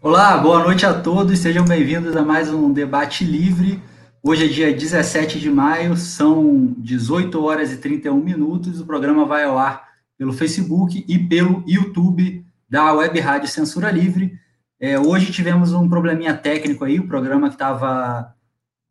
[0.00, 3.82] Olá, boa noite a todos, sejam bem-vindos a mais um Debate Livre.
[4.22, 8.80] Hoje é dia 17 de maio, são 18 horas e 31 minutos.
[8.80, 14.38] O programa vai ao ar pelo Facebook e pelo YouTube da Web Rádio Censura Livre.
[14.78, 18.32] É, hoje tivemos um probleminha técnico aí, o programa que estava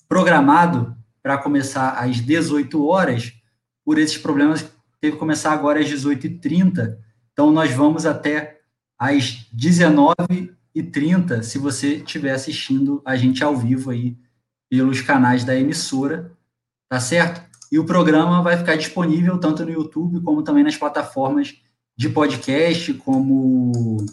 [0.10, 0.94] programado
[1.24, 3.32] para começar às 18 horas,
[3.86, 6.98] por esses problemas, teve que começar agora às 18h30.
[7.32, 8.60] Então, nós vamos até
[9.00, 9.48] às
[10.84, 14.18] 19h30, se você estiver assistindo a gente ao vivo aí
[14.70, 16.32] pelos canais da emissora,
[16.90, 17.42] tá certo?
[17.72, 21.56] E o programa vai ficar disponível tanto no YouTube como também nas plataformas
[21.96, 24.06] de podcast, como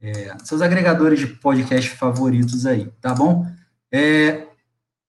[0.00, 3.46] é, seus agregadores de podcast favoritos aí, tá bom?
[3.92, 4.46] É,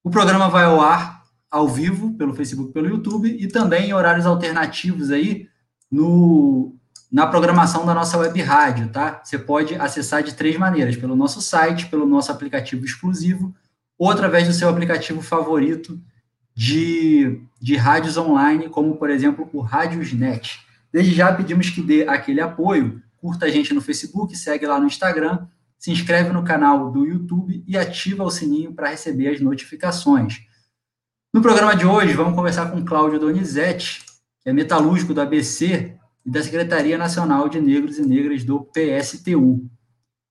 [0.04, 4.26] o programa vai ao ar ao vivo pelo Facebook, pelo YouTube e também em horários
[4.26, 5.48] alternativos aí
[5.90, 6.76] no,
[7.16, 9.22] na programação da nossa web rádio, tá?
[9.24, 13.56] Você pode acessar de três maneiras: pelo nosso site, pelo nosso aplicativo exclusivo
[13.98, 15.98] ou através do seu aplicativo favorito
[16.54, 20.60] de, de rádios online, como por exemplo o Rádiosnet.
[20.92, 24.88] Desde já pedimos que dê aquele apoio, curta a gente no Facebook, segue lá no
[24.88, 30.42] Instagram se inscreve no canal do YouTube e ativa o sininho para receber as notificações.
[31.34, 34.04] No programa de hoje, vamos conversar com Cláudio Donizete,
[34.42, 35.96] que é metalúrgico do ABC
[36.26, 39.70] e da Secretaria Nacional de Negros e Negras do PSTU.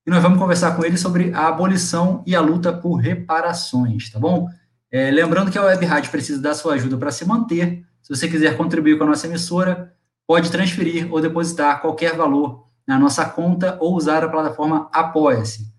[0.05, 4.19] E nós vamos conversar com ele sobre a abolição e a luta por reparações, tá
[4.19, 4.47] bom?
[4.91, 7.83] É, lembrando que a Web Rádio precisa da sua ajuda para se manter.
[8.01, 9.93] Se você quiser contribuir com a nossa emissora,
[10.27, 15.73] pode transferir ou depositar qualquer valor na nossa conta ou usar a plataforma Apoia-se.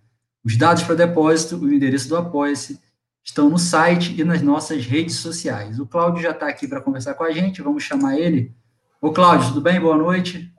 [0.45, 2.81] Os dados para depósito e o endereço do Apoia-se
[3.25, 5.79] estão no site e nas nossas redes sociais.
[5.79, 8.55] O Cláudio já está aqui para conversar com a gente, vamos chamar ele.
[8.99, 9.79] Ô Cláudio, tudo bem?
[9.79, 10.51] Boa noite.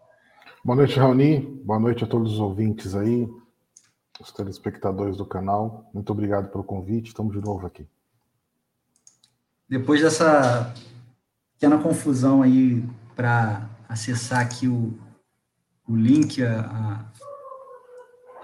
[0.63, 1.39] Boa noite, Raoni.
[1.65, 3.27] Boa noite a todos os ouvintes aí,
[4.21, 5.89] os telespectadores do canal.
[5.91, 7.87] Muito obrigado pelo convite, estamos de novo aqui.
[9.67, 10.71] Depois dessa
[11.53, 14.95] pequena confusão aí para acessar aqui o,
[15.89, 17.11] o link, a,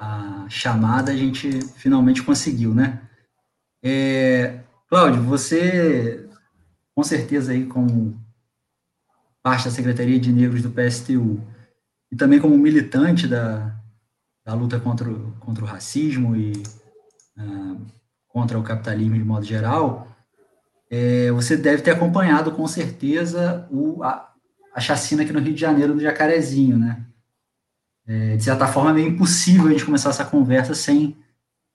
[0.01, 2.99] a, chamada, a gente finalmente conseguiu, né?
[3.81, 6.27] É, Cláudio, você,
[6.95, 8.22] com certeza aí como
[9.43, 11.39] parte da Secretaria de Negros do PSTU,
[12.11, 13.75] e também como militante da,
[14.45, 16.63] da luta contra o, contra o racismo e
[17.37, 17.85] uh,
[18.27, 20.07] contra o capitalismo de modo geral,
[20.89, 24.31] é, você deve ter acompanhado com certeza o, a,
[24.73, 27.05] a chacina aqui no Rio de Janeiro do Jacarezinho, né?
[28.07, 31.17] é, de certa forma, é meio impossível a gente começar essa conversa sem,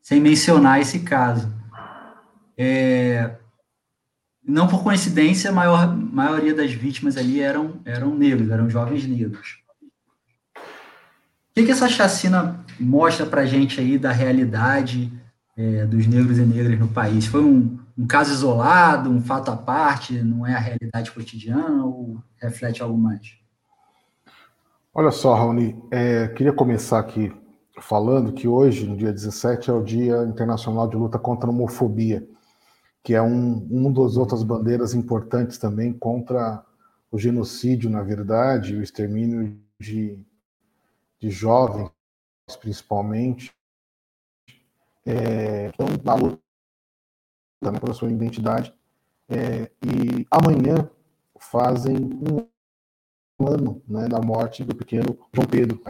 [0.00, 1.52] sem mencionar esse caso.
[2.56, 3.36] É,
[4.48, 9.59] não por coincidência, a maior, maioria das vítimas ali eram, eram negros, eram jovens negros.
[10.56, 15.12] O que, que essa chacina mostra para a gente aí da realidade
[15.54, 17.26] é, dos negros e negras no país?
[17.26, 22.16] Foi um, um caso isolado, um fato à parte, não é a realidade cotidiana ou
[22.41, 23.36] reflete algo mais?
[24.94, 27.30] Olha só, Raoni, é, queria começar aqui
[27.82, 32.26] falando que hoje, no dia 17, é o Dia Internacional de Luta contra a Homofobia,
[33.03, 36.64] que é um, um das outras bandeiras importantes também contra
[37.10, 40.22] o genocídio, na verdade, o extermínio de,
[41.19, 41.91] de jovens,
[42.60, 43.54] principalmente,
[45.06, 46.41] é, estão na luta
[47.81, 48.75] pela sua identidade.
[49.28, 50.91] É, e amanhã
[51.38, 52.48] fazem um
[53.47, 55.83] ano né, da morte do pequeno João Pedro,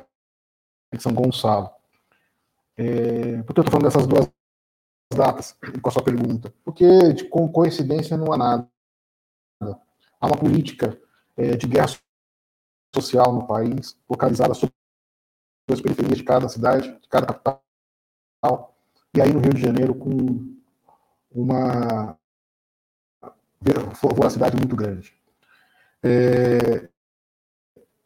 [0.93, 1.71] em São Gonçalo.
[2.77, 4.31] É, por que eu estou falando dessas duas
[5.15, 6.53] datas com a sua pergunta?
[6.65, 8.69] Porque de, com coincidência não há nada.
[10.21, 11.01] Há uma política
[11.37, 11.89] é, de guerra
[12.95, 14.75] social no país, localizada sobre
[15.71, 17.65] as periferias de cada cidade, de cada capital.
[19.15, 20.59] E aí no Rio de Janeiro, com
[21.31, 22.19] uma
[24.01, 25.15] voracidade muito grande.
[26.03, 26.89] É,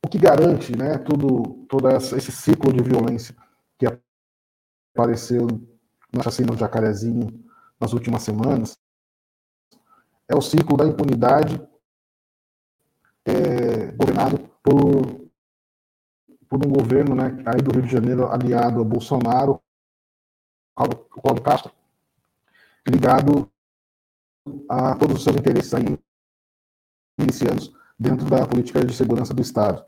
[0.05, 3.35] o que garante né, tudo, todo esse ciclo de violência
[3.79, 3.87] que
[4.95, 5.47] apareceu
[6.13, 7.45] na chacina do Jacarezinho
[7.81, 8.79] nas últimas semanas
[10.29, 11.61] é o ciclo da impunidade
[13.25, 15.31] é, governado por,
[16.49, 19.61] por um governo né, aí do Rio de Janeiro aliado a Bolsonaro,
[20.77, 21.73] o Cláudio Castro,
[22.87, 23.51] ligado
[24.69, 25.99] a todos os seus interesses aí,
[27.19, 29.85] milicianos dentro da política de segurança do Estado.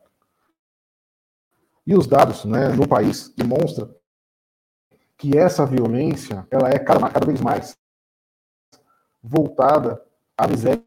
[1.87, 3.95] E os dados né, no país demonstram
[5.25, 7.79] que essa violência ela é cada, cada vez mais
[9.23, 10.05] voltada
[10.37, 10.85] à miséria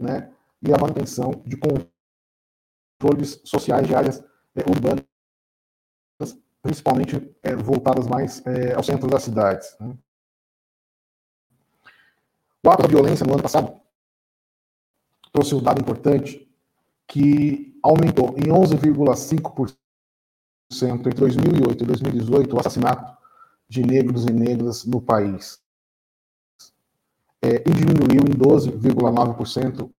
[0.00, 4.24] né, e à manutenção de controles sociais de áreas
[4.56, 5.04] é, urbanas,
[6.62, 9.76] principalmente é, voltadas mais é, ao centro das cidades.
[9.78, 9.94] Né.
[12.64, 13.78] O ato da violência no ano passado
[15.30, 16.50] trouxe um dado importante
[17.06, 19.76] que aumentou em 11,5%
[20.82, 23.17] entre 2008 e 2018 o assassinato
[23.68, 25.62] de negros e negras no país.
[27.42, 29.90] É, e diminuiu em 12,9%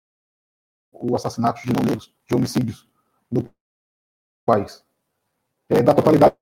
[0.92, 2.88] o assassinato de não negros, de homicídios
[3.30, 3.48] no
[4.44, 4.84] país.
[5.68, 6.34] É, da totalidade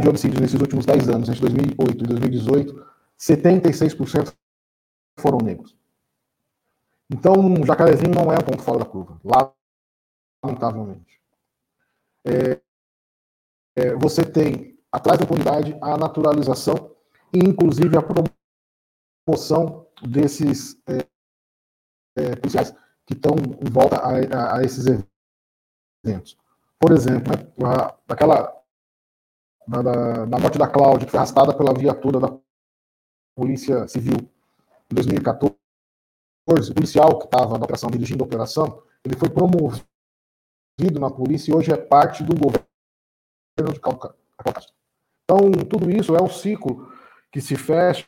[0.00, 2.86] de homicídios nesses últimos 10 anos, entre 2008 e 2018,
[3.18, 4.34] 76%
[5.18, 5.76] foram negros.
[7.10, 9.20] Então, Jacarezinho não é um ponto fora da curva,
[10.42, 11.20] lamentavelmente.
[12.24, 12.60] É,
[13.76, 16.94] é, você tem, atrás da comunidade, a naturalização
[17.32, 18.02] e, inclusive, a
[19.26, 21.06] promoção desses é,
[22.18, 22.74] é, policiais
[23.06, 24.84] que estão em volta a, a, a esses
[26.04, 26.36] eventos.
[26.78, 28.62] Por exemplo, né, a, aquela
[29.66, 32.38] da, morte da Cláudia, que foi arrastada pela viatura da
[33.36, 34.18] Polícia Civil
[34.90, 35.54] em 2014,
[36.70, 39.80] o policial que estava na operação, dirigindo a operação, ele foi promovido
[41.00, 42.66] na polícia e hoje é parte do governo
[43.72, 44.14] de Cauca.
[45.32, 46.92] Então, tudo isso é um ciclo
[47.30, 48.06] que se fecha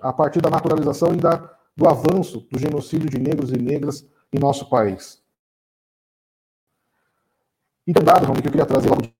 [0.00, 1.36] a partir da naturalização e da,
[1.76, 5.20] do avanço do genocídio de negros e negras em nosso país.
[7.84, 9.12] E tem dado, que eu queria trazer logo de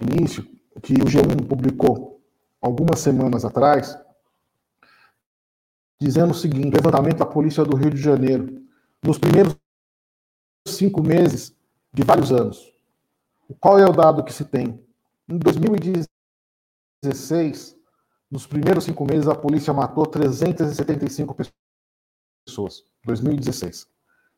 [0.00, 0.44] início,
[0.82, 2.22] que o G1 publicou
[2.60, 3.98] algumas semanas atrás,
[6.00, 8.64] dizendo o seguinte: levantamento da Polícia do Rio de Janeiro,
[9.02, 9.54] nos primeiros
[10.66, 11.54] cinco meses
[11.92, 12.72] de vários anos.
[13.60, 14.82] Qual é o dado que se tem?
[15.28, 17.76] Em 2016,
[18.30, 21.34] nos primeiros cinco meses, a polícia matou 375
[22.46, 22.84] pessoas.
[23.04, 23.90] 2016.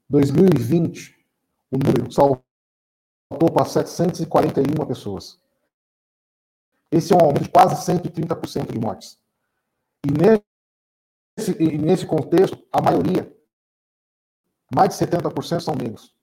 [0.08, 1.14] 2020,
[1.70, 2.42] o número saltou
[3.52, 5.40] para 741 pessoas.
[6.90, 9.19] Esse é um aumento de quase 130% de mortes.
[10.06, 10.42] E nesse
[11.60, 13.36] e nesse contexto, a maioria,
[14.75, 16.14] mais de 70% são negros.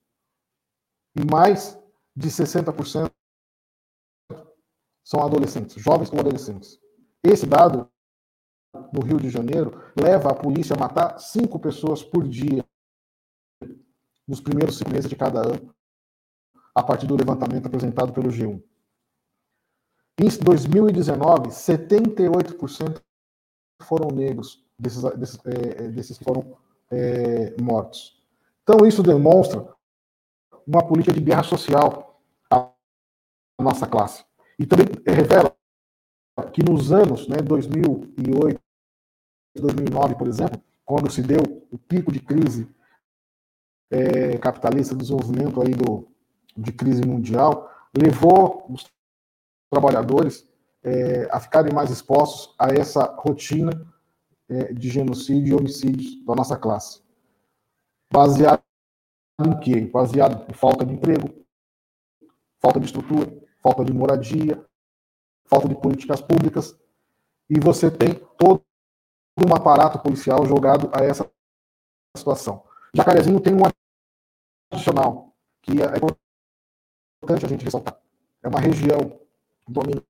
[1.15, 1.77] E mais
[2.15, 3.11] de 60%
[5.03, 6.79] são adolescentes, jovens como adolescentes.
[7.23, 7.89] Esse dado,
[8.93, 12.65] no Rio de Janeiro, leva a polícia a matar cinco pessoas por dia
[14.27, 15.75] nos primeiros cinco meses de cada ano,
[16.73, 18.63] a partir do levantamento apresentado pelo G1.
[20.17, 23.01] Em 2019, 78%
[23.81, 26.57] foram negros desses, desses, é, é, desses que foram
[26.91, 28.21] é, mortos.
[28.63, 29.67] Então, isso demonstra
[30.65, 32.71] uma política de guerra social à
[33.59, 34.23] nossa classe.
[34.61, 35.57] E também revela
[36.53, 38.61] que nos anos né, 2008,
[39.55, 41.41] 2009, por exemplo, quando se deu
[41.71, 42.69] o pico de crise
[43.89, 46.07] é, capitalista, desenvolvimento aí do,
[46.55, 48.85] de crise mundial, levou os
[49.71, 50.47] trabalhadores
[50.83, 53.71] é, a ficarem mais expostos a essa rotina
[54.47, 57.01] é, de genocídio e homicídios da nossa classe.
[58.13, 58.61] Baseado
[59.43, 59.81] em quê?
[59.87, 61.33] Baseado em falta de emprego,
[62.59, 64.65] falta de estrutura, falta de moradia,
[65.45, 66.77] falta de políticas públicas,
[67.49, 68.63] e você tem todo
[69.37, 71.29] um aparato policial jogado a essa
[72.15, 72.63] situação.
[72.93, 73.61] Jacarezinho tem um
[74.71, 75.97] adicional que é
[77.21, 77.99] importante a gente ressaltar.
[78.43, 79.19] É uma região
[79.67, 80.05] dominada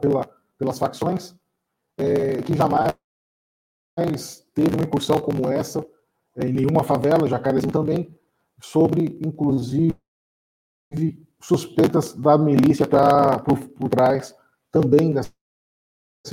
[0.00, 0.24] pela,
[0.56, 1.34] pelas facções
[1.98, 2.94] é, que jamais
[4.54, 5.84] teve uma incursão como essa
[6.36, 8.18] é, em nenhuma favela, Jacarezinho também,
[8.60, 9.94] sobre, inclusive,
[11.42, 14.34] suspeitas da milícia pra, por, por trás
[14.70, 15.32] também dessa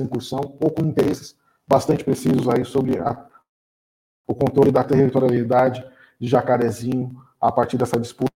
[0.00, 1.36] incursão, ou com interesses
[1.66, 3.28] bastante precisos aí sobre a,
[4.26, 5.84] o controle da territorialidade
[6.18, 8.30] de Jacarezinho a partir dessa disputa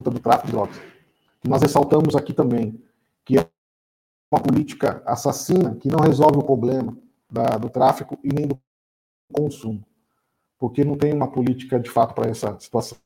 [0.00, 0.76] do tráfico de drogas.
[1.46, 2.82] Nós ressaltamos aqui também
[3.24, 3.48] que é
[4.32, 6.96] uma política assassina que não resolve o problema
[7.30, 8.58] da, do tráfico e nem do
[9.32, 9.84] consumo,
[10.58, 12.98] porque não tem uma política de fato para essa situação.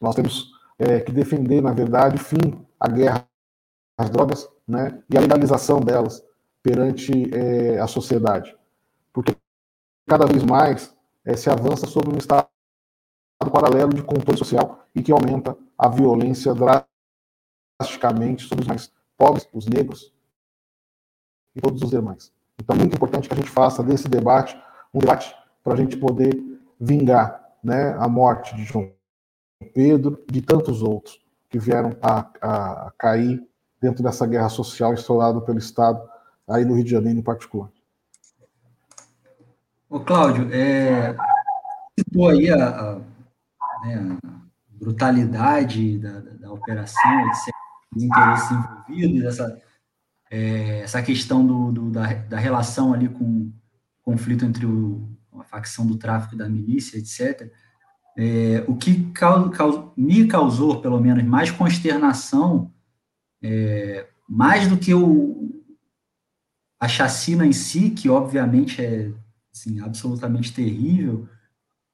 [0.00, 3.28] Nós temos é, que defender, na verdade, o fim à guerra
[3.98, 6.24] às drogas né, e a legalização delas
[6.62, 8.56] perante é, a sociedade,
[9.12, 9.36] porque
[10.08, 12.48] cada vez mais é, se avança sobre um estado
[13.52, 16.54] paralelo de controle social e que aumenta a violência
[17.78, 20.14] drasticamente sobre os mais pobres, os negros,
[21.54, 22.32] e todos os demais.
[22.58, 24.58] Então, é muito importante que a gente faça desse debate
[24.94, 26.38] um debate para a gente poder
[26.78, 28.90] vingar né, a morte de João
[29.66, 33.42] Pedro e de tantos outros que vieram a, a cair
[33.80, 36.00] dentro dessa guerra social instaurada pelo Estado,
[36.48, 37.70] aí no Rio de Janeiro em particular.
[39.88, 41.16] Ô, Cláudio, é,
[41.98, 43.00] citou aí a, a,
[43.84, 44.30] né, a
[44.70, 47.60] brutalidade da, da, operação, etc
[47.94, 49.62] os interesses envolvidos, essa,
[50.30, 53.52] é, essa questão do, do da, da, relação ali com o
[54.02, 57.52] conflito entre o, a facção do tráfico e da milícia, etc.
[58.16, 59.12] É, o que
[59.96, 62.70] me causou, pelo menos, mais consternação,
[63.42, 65.62] é, mais do que o,
[66.78, 69.12] a chacina em si, que obviamente é
[69.52, 71.28] assim, absolutamente terrível,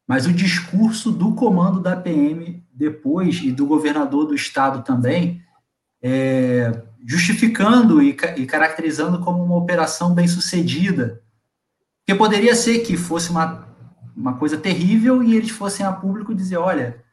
[0.06, 5.42] mas o discurso do comando da PM depois e do governador do estado também,
[6.02, 6.70] é,
[7.04, 11.22] justificando e, e, caracterizando como uma operação bem sucedida.
[11.98, 13.65] Porque poderia ser que fosse uma,
[14.16, 17.04] uma coisa terrível e eles fossem a público dizer: olha,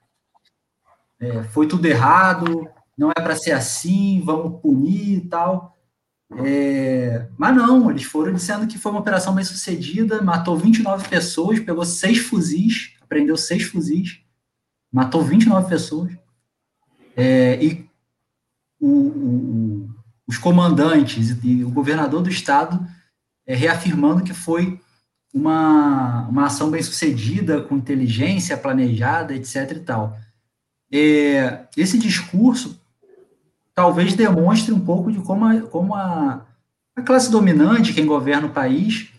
[1.20, 2.68] é, foi tudo errado,
[2.98, 5.74] não é para ser assim, vamos punir e tal.
[6.38, 11.60] É, mas não, eles foram dizendo que foi uma operação bem sucedida, matou 29 pessoas,
[11.60, 14.22] pegou seis fuzis, prendeu seis fuzis,
[14.92, 16.14] matou 29 pessoas.
[17.16, 17.88] É, e
[18.80, 19.90] o, o,
[20.26, 22.84] os comandantes e o governador do estado
[23.46, 24.82] é, reafirmando que foi
[25.34, 29.72] uma, uma ação bem sucedida, com inteligência planejada, etc.
[29.72, 30.18] e tal.
[30.92, 32.80] É, esse discurso
[33.74, 36.46] talvez demonstre um pouco de como a, como a,
[36.96, 39.10] a classe dominante, quem governa o país,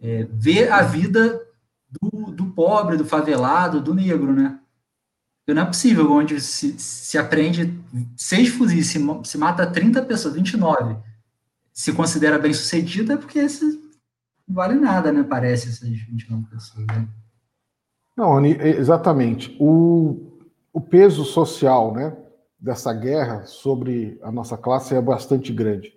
[0.00, 1.40] é, vê a vida
[1.88, 4.58] do, do pobre, do favelado, do negro, né?
[5.54, 7.76] não é possível, onde se, se aprende
[8.16, 10.96] seis fuzis, se, se mata 30 pessoas, 29,
[11.72, 13.89] se considera bem sucedido, é porque esse
[14.50, 15.22] vale nada, né?
[15.22, 16.86] Parece essas 29 pessoas.
[16.86, 17.08] Né?
[18.16, 19.56] Não, exatamente.
[19.60, 20.38] O,
[20.72, 22.16] o peso social né,
[22.58, 25.92] dessa guerra sobre a nossa classe é bastante grande.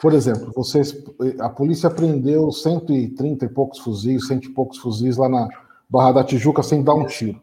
[0.00, 0.94] Por exemplo, vocês,
[1.38, 5.48] a polícia prendeu 130 e poucos fuzis, cento e poucos fuzis lá na
[5.88, 7.40] Barra da Tijuca sem dar um tiro.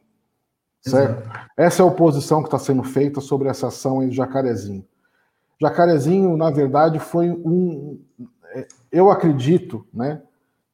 [0.81, 1.29] Certo?
[1.57, 4.85] Essa é a oposição que está sendo feita sobre essa ação em Jacarezinho.
[5.61, 8.01] Jacarezinho, na verdade, foi um.
[8.53, 10.21] É, eu acredito, né,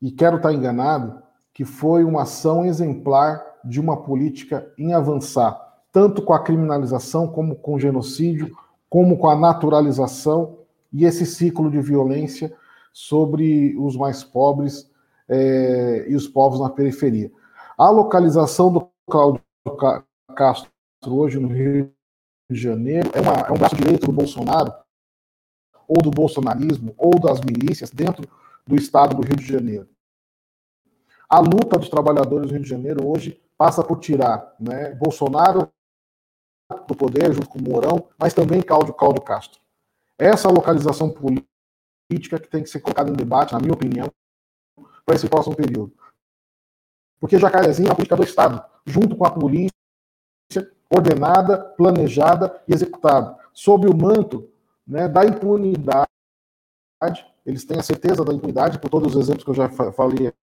[0.06, 1.20] e quero estar enganado,
[1.52, 5.60] que foi uma ação exemplar de uma política em avançar,
[5.92, 8.56] tanto com a criminalização, como com o genocídio,
[8.88, 10.60] como com a naturalização
[10.94, 12.54] e esse ciclo de violência
[12.94, 14.88] sobre os mais pobres
[15.28, 17.32] é, e os povos na periferia.
[17.76, 19.42] A localização do Cláudio
[20.36, 20.70] Castro
[21.08, 21.92] hoje no Rio
[22.48, 24.72] de Janeiro é, uma, é um braço direito do Bolsonaro,
[25.88, 28.30] ou do bolsonarismo, ou das milícias dentro
[28.68, 29.95] do estado do Rio de Janeiro.
[31.30, 35.72] A luta dos trabalhadores do Rio de Janeiro hoje passa por tirar né, Bolsonaro
[36.88, 39.60] do poder, junto com Mourão, mas também Cláudio, Cláudio Castro.
[40.18, 44.12] Essa localização política que tem que ser colocada em debate, na minha opinião,
[45.06, 45.94] para esse próximo período.
[47.20, 49.72] Porque Jacarezinho é a política do Estado, junto com a polícia,
[50.90, 54.50] ordenada, planejada e executada, sob o manto
[54.86, 56.06] né, da impunidade.
[57.46, 60.34] Eles têm a certeza da impunidade, por todos os exemplos que eu já falei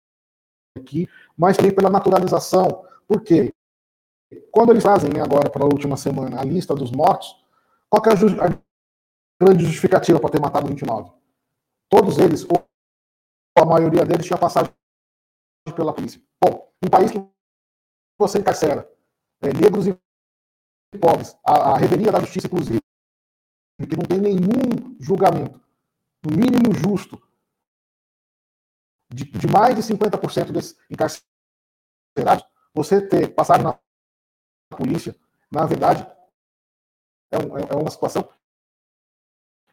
[0.75, 2.85] aqui, mas também pela naturalização.
[3.07, 3.53] Por quê?
[4.51, 7.43] Quando eles fazem agora, para a última semana, a lista dos mortos,
[7.89, 8.59] qual é a, a
[9.39, 11.11] grande justificativa para ter matado 29?
[11.89, 12.65] Todos eles, ou
[13.57, 14.73] a maioria deles, tinha passagem
[15.75, 16.21] pela polícia.
[16.43, 17.23] Bom, um país que
[18.17, 18.89] você encarcera
[19.41, 19.97] é, negros e
[20.99, 22.79] pobres, a, a da justiça, inclusive,
[23.87, 25.59] que não tem nenhum julgamento,
[26.23, 27.21] no mínimo justo,
[29.13, 33.79] de, de mais de 50% desses encarcerados, você ter passado na
[34.75, 35.15] polícia,
[35.51, 36.05] na verdade,
[37.31, 38.27] é, um, é, uma situação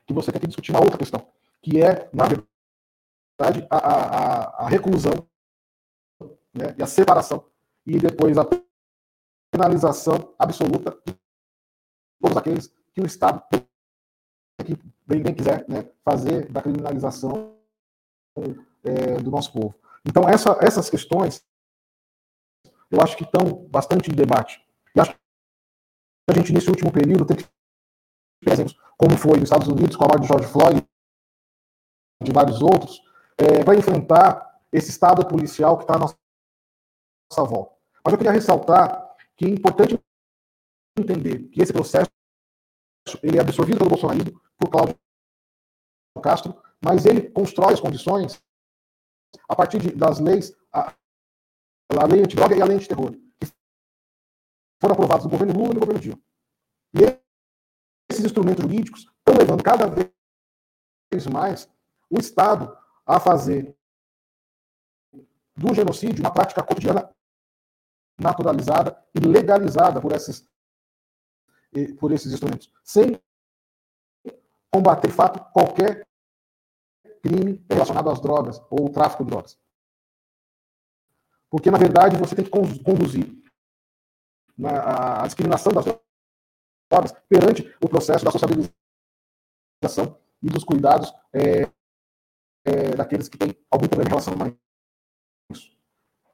[0.06, 1.26] que você tem que discutir uma outra questão,
[1.62, 5.12] que é, na verdade, a, a, a reclusão
[6.52, 7.50] né, e a separação,
[7.86, 8.46] e depois a
[9.50, 11.18] penalização absoluta de
[12.20, 17.56] todos aqueles que o Estado, que bem, bem quiser, né, fazer da criminalização
[18.84, 19.74] é, do nosso povo.
[20.06, 21.44] Então, essa, essas questões,
[22.90, 24.64] eu acho que estão bastante em debate.
[24.94, 25.18] E acho que
[26.28, 30.04] a gente, nesse último período, tem que ter exemplos, como foi nos Estados Unidos, com
[30.04, 30.86] a morte de George Floyd,
[32.22, 33.00] de vários outros,
[33.38, 36.16] é, para enfrentar esse Estado policial que está à nossa
[37.48, 37.74] volta.
[38.04, 39.98] Mas eu queria ressaltar que é importante
[40.98, 42.10] entender que esse processo
[43.22, 44.94] ele é absorvido pelo bolsonarismo, por Cláudio
[46.22, 48.42] Castro, mas ele constrói as condições
[49.48, 50.94] a partir de, das leis, a,
[51.90, 53.46] a lei antidroga e a lei antiterror, que
[54.80, 56.22] foram aprovados no governo Lula e no governo Dilma.
[56.94, 57.20] E
[58.10, 61.68] esses instrumentos jurídicos estão levando cada vez mais
[62.08, 63.76] o Estado a fazer
[65.56, 67.14] do genocídio uma prática cotidiana
[68.18, 70.46] naturalizada e legalizada por esses,
[71.98, 73.20] por esses instrumentos, sem
[74.72, 76.06] combater, de fato, qualquer
[77.22, 79.58] crime relacionado às drogas ou tráfico de drogas.
[81.48, 83.40] Porque, na verdade, você tem que conduzir
[84.62, 85.84] a discriminação das
[86.90, 88.72] drogas perante o processo da socialização
[90.42, 91.70] e dos cuidados é,
[92.64, 94.54] é, daqueles que têm algum problema em relação a
[95.52, 95.76] isso.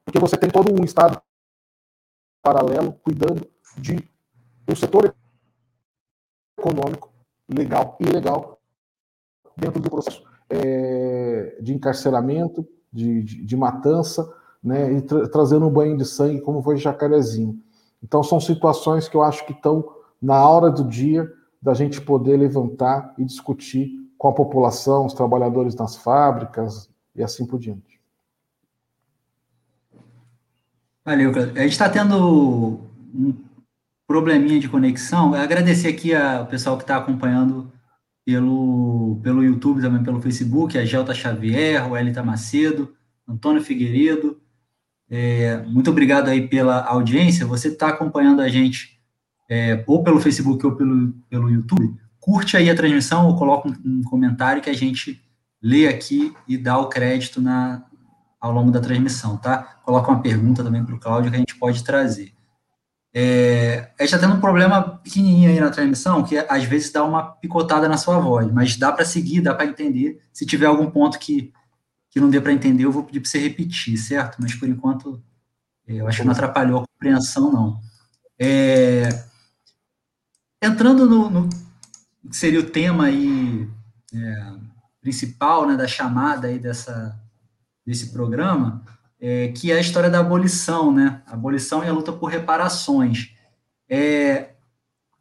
[0.05, 1.21] Porque você tem todo um Estado
[2.41, 3.95] paralelo cuidando de
[4.69, 5.15] um setor
[6.57, 7.13] econômico,
[7.49, 8.61] legal e ilegal,
[9.55, 14.27] dentro do processo é, de encarceramento, de, de, de matança,
[14.63, 17.59] né, e tra trazendo um banho de sangue, como foi Jacarezinho.
[18.03, 19.87] Então, são situações que eu acho que estão
[20.21, 25.75] na hora do dia da gente poder levantar e discutir com a população, os trabalhadores
[25.75, 27.99] nas fábricas e assim por diante.
[31.05, 32.79] Valeu, A gente está tendo
[33.13, 33.33] um
[34.07, 35.35] probleminha de conexão.
[35.35, 37.71] Eu agradecer aqui ao pessoal que está acompanhando
[38.27, 42.93] pelo, pelo YouTube, também pelo Facebook, a Gelta Xavier, o Elita Macedo,
[43.25, 44.37] Antônio Figueiredo.
[45.09, 47.45] É, muito obrigado aí pela audiência.
[47.45, 48.99] Você está acompanhando a gente
[49.49, 51.95] é, ou pelo Facebook ou pelo, pelo YouTube.
[52.19, 55.21] Curte aí a transmissão ou coloca um, um comentário que a gente
[55.63, 57.85] lê aqui e dá o crédito na,
[58.41, 59.79] ao longo da transmissão, tá?
[59.85, 62.33] Coloca uma pergunta também para o Cláudio que a gente pode trazer.
[63.19, 67.03] É, a gente está tendo um problema pequenininho aí na transmissão, que às vezes dá
[67.03, 70.21] uma picotada na sua voz, mas dá para seguir, dá para entender.
[70.31, 71.51] Se tiver algum ponto que,
[72.11, 74.37] que não dê para entender, eu vou pedir para você repetir, certo?
[74.39, 75.19] Mas por enquanto,
[75.87, 77.81] é, eu acho que não atrapalhou a compreensão, não.
[78.37, 79.09] É,
[80.61, 81.49] entrando no, no,
[82.29, 83.67] que seria o tema aí,
[84.13, 84.51] é,
[85.01, 87.19] principal né, da chamada aí dessa,
[87.83, 88.85] desse programa,
[89.19, 91.21] é, que é a história da abolição, né?
[91.25, 93.33] A abolição e a luta por reparações.
[93.89, 94.51] É,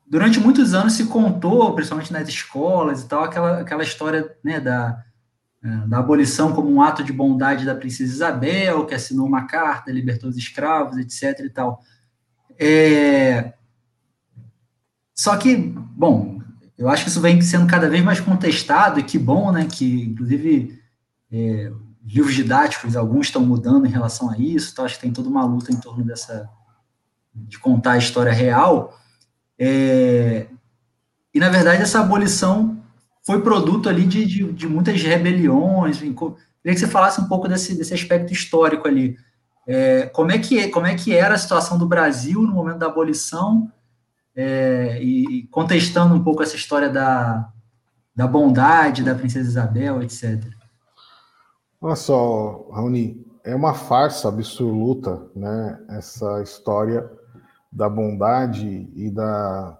[0.06, 5.02] durante muitos anos se contou, principalmente nas escolas e tal, aquela, aquela história né, da,
[5.62, 9.90] é, da abolição como um ato de bondade da princesa Isabel, que assinou uma carta,
[9.90, 11.40] libertou os escravos, etc.
[11.40, 11.80] e tal.
[12.58, 13.54] É,
[15.14, 16.40] só que, bom,
[16.76, 20.02] eu acho que isso vem sendo cada vez mais contestado, e que bom, né, que,
[20.02, 20.78] inclusive,
[21.32, 21.72] é,
[22.06, 25.44] livros didáticos, alguns estão mudando em relação a isso, então acho que tem toda uma
[25.44, 26.48] luta em torno dessa,
[27.34, 28.96] de contar a história real,
[29.58, 30.46] é,
[31.34, 32.80] e, na verdade, essa abolição
[33.24, 36.14] foi produto ali de, de, de muitas rebeliões, queria
[36.62, 39.16] que você falasse um pouco desse, desse aspecto histórico ali,
[39.66, 42.86] é, como, é que, como é que era a situação do Brasil no momento da
[42.86, 43.70] abolição,
[44.36, 47.48] é, e contestando um pouco essa história da,
[48.14, 50.44] da bondade da princesa Isabel, etc.
[51.78, 55.78] Olha só, Raoni, é uma farsa absoluta, né?
[55.90, 57.10] Essa história
[57.70, 59.78] da bondade e da,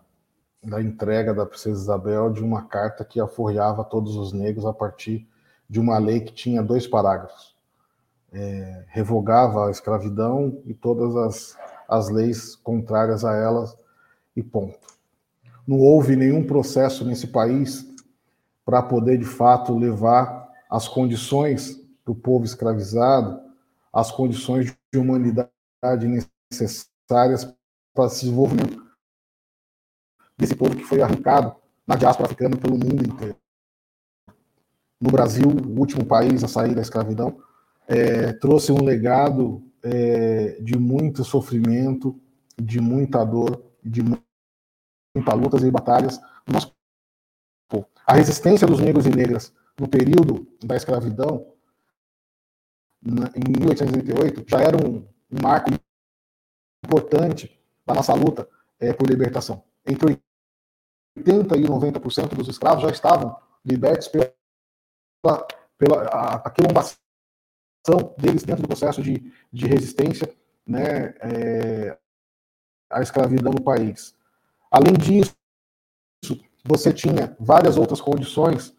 [0.63, 5.27] da entrega da princesa Isabel de uma carta que aforreava todos os negros a partir
[5.69, 7.57] de uma lei que tinha dois parágrafos.
[8.31, 13.75] É, revogava a escravidão e todas as, as leis contrárias a elas
[14.37, 14.87] e ponto.
[15.67, 17.87] Não houve nenhum processo nesse país
[18.67, 23.41] para poder, de fato, levar as condições do povo escravizado
[23.93, 25.51] as condições de humanidade
[26.51, 27.45] necessárias
[27.93, 28.87] para o desenvolvimento
[30.39, 33.37] desse povo que foi arrancado na diáspora africana pelo mundo inteiro.
[35.01, 37.43] No Brasil, o último país a sair da escravidão,
[37.89, 42.21] é, trouxe um legado é, de muito sofrimento,
[42.61, 46.21] de muita dor, de muita lutas e batalhas.
[48.07, 51.56] A resistência dos negros e negras no período da escravidão
[53.07, 55.71] em 1888 já era um, um marco
[56.85, 58.49] importante da nossa luta
[58.81, 59.63] é, por libertação.
[59.87, 60.21] Entre
[61.17, 64.33] 80% e 90% dos escravos já estavam libertos pela,
[65.79, 66.51] pela a, a
[68.19, 70.35] deles dentro do processo de, de resistência
[70.67, 71.99] né, é,
[72.91, 74.15] à escravidão no país.
[74.71, 75.37] Além disso,
[76.65, 78.75] você tinha várias outras condições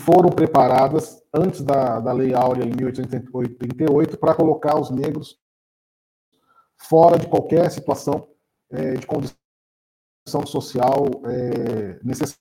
[0.00, 5.38] foram preparadas antes da, da Lei Áurea em 1888 para colocar os negros
[6.76, 8.28] fora de qualquer situação
[8.70, 9.36] é, de condição
[10.46, 12.36] social é, necessária.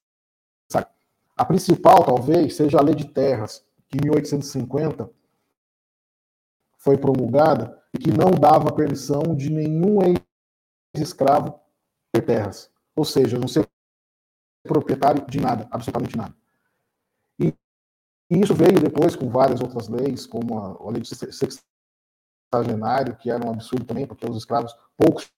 [1.37, 5.09] A principal, talvez, seja a Lei de Terras, que em 1850
[6.77, 9.99] foi promulgada e que não dava permissão de nenhum
[10.95, 11.59] ex-escravo
[12.11, 12.69] ter terras.
[12.95, 13.67] Ou seja, não ser
[14.63, 16.35] proprietário de nada, absolutamente nada.
[18.29, 21.09] E, isso veio depois com várias outras leis, como a, a lei de
[22.51, 25.31] sextagenário, que era um absurdo também, porque os escravos poucos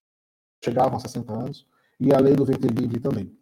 [0.63, 1.67] chegavam a 60 anos,
[1.99, 3.37] e a lei do ventre também.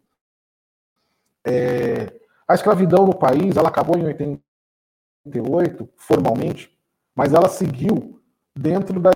[1.46, 6.76] É, a escravidão no país, ela acabou em 88, formalmente,
[7.14, 8.22] mas ela seguiu
[8.54, 9.10] dentro da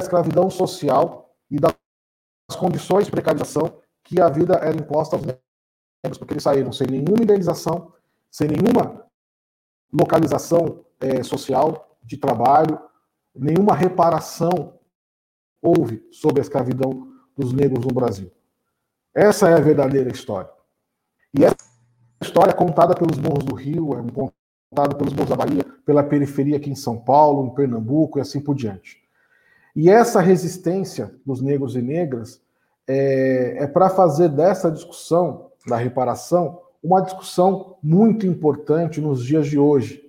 [0.00, 1.74] escravidão social e das
[2.58, 7.22] condições de precarização que a vida era imposta aos negros, porque eles saíram sem nenhuma
[7.22, 7.92] indenização,
[8.30, 9.07] sem nenhuma
[9.92, 12.78] localização é, social de trabalho,
[13.34, 14.74] nenhuma reparação
[15.62, 18.30] houve sobre a escravidão dos negros no Brasil.
[19.14, 20.50] Essa é a verdadeira história.
[21.36, 21.56] E essa
[22.22, 26.56] história é contada pelos morros do Rio, é contada pelos morros da Bahia, pela periferia
[26.56, 29.02] aqui em São Paulo, em Pernambuco e assim por diante.
[29.74, 32.42] E essa resistência dos negros e negras
[32.86, 39.58] é, é para fazer dessa discussão da reparação uma discussão muito importante nos dias de
[39.58, 40.02] hoje,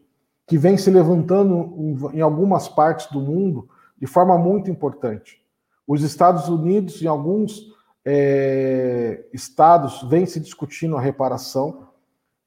[0.48, 5.44] que vem se levantando em, algumas partes do mundo de forma muito importante.
[5.88, 7.74] Os Estados Unidos, em alguns
[8.06, 11.90] é, estados, vem se discutindo a reparação,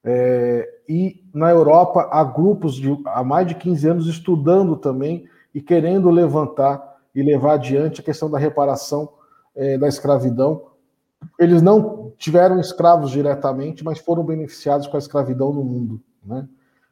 [0.04, 5.60] é, e na Europa há grupos de, há mais de 15 anos estudando também e
[5.60, 9.12] querendo levantar e levar adiante a questão da reparação
[9.54, 10.71] é, da escravidão.
[11.38, 16.00] Eles não tiveram escravos diretamente, mas foram beneficiados com a escravidão no mundo.
[16.24, 16.46] Né?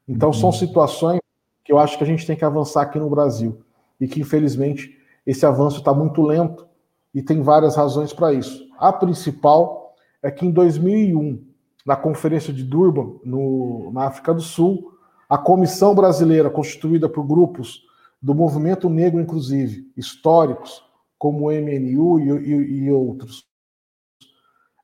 [0.09, 0.35] Então, uhum.
[0.35, 1.21] são situações
[1.65, 3.61] que eu acho que a gente tem que avançar aqui no Brasil
[4.01, 6.67] e que, infelizmente, esse avanço está muito lento
[7.15, 8.67] e tem várias razões para isso.
[8.79, 11.45] A principal é que em 2001,
[11.85, 14.93] na Conferência de Durban, no, na África do Sul,
[15.29, 17.83] a comissão brasileira, constituída por grupos
[18.21, 20.83] do movimento negro, inclusive, históricos,
[21.17, 23.50] como o MNU e, e, e outros,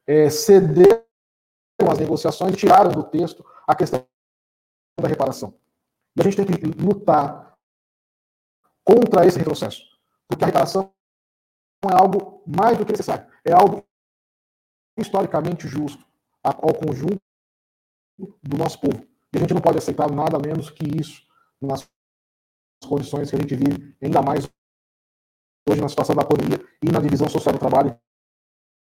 [0.06, 1.04] é, cederam
[1.90, 4.06] as negociações e tiraram do texto a questão
[5.00, 5.54] da reparação.
[6.16, 7.56] E a gente tem que lutar
[8.84, 9.82] contra esse retrocesso,
[10.28, 10.92] porque a reparação
[11.84, 13.84] é algo mais do que necessário, é algo
[14.96, 16.04] historicamente justo
[16.42, 17.20] ao conjunto
[18.42, 19.06] do nosso povo.
[19.32, 21.26] E a gente não pode aceitar nada menos que isso
[21.60, 21.86] nas
[22.86, 24.48] condições que a gente vive, ainda mais
[25.68, 27.98] hoje na situação da pandemia e na divisão social do trabalho,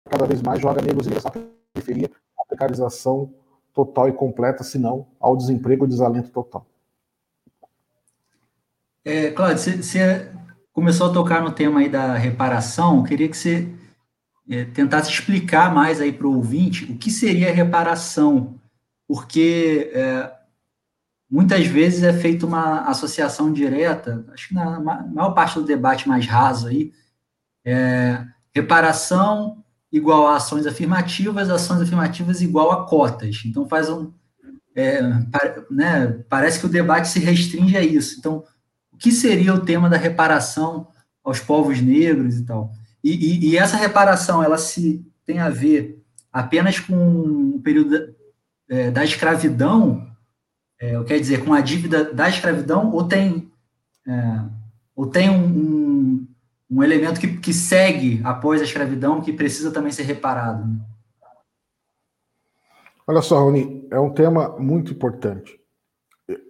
[0.09, 1.31] cada vez mais joga negros e essa
[1.73, 3.33] periferia, a precarização
[3.73, 6.65] total e completa, se não ao desemprego e desalento total.
[9.05, 10.31] É, Cláudio, você
[10.73, 13.69] começou a tocar no tema aí da reparação, queria que você
[14.49, 18.59] é, tentasse explicar mais aí para o ouvinte o que seria reparação,
[19.07, 20.31] porque é,
[21.29, 26.25] muitas vezes é feita uma associação direta, acho que na maior parte do debate mais
[26.25, 26.91] raso aí,
[27.63, 33.41] é, reparação igual a ações afirmativas, ações afirmativas igual a cotas.
[33.45, 34.11] Então faz um,
[34.75, 35.01] é,
[35.69, 38.17] né, parece que o debate se restringe a isso.
[38.19, 38.43] Então,
[38.91, 40.87] o que seria o tema da reparação
[41.23, 42.71] aos povos negros e tal?
[43.03, 48.07] E, e, e, essa reparação, ela se tem a ver apenas com o período da,
[48.69, 50.07] é, da escravidão,
[50.79, 53.51] é, dizer, com a dívida da escravidão, ou tem,
[54.07, 54.41] é,
[54.95, 56.27] ou tem um,
[56.69, 60.67] um, elemento que, que segue após a escravidão que precisa também ser reparado?
[60.67, 60.79] Né?
[63.07, 65.59] Olha só, Rony, é um tema muito importante.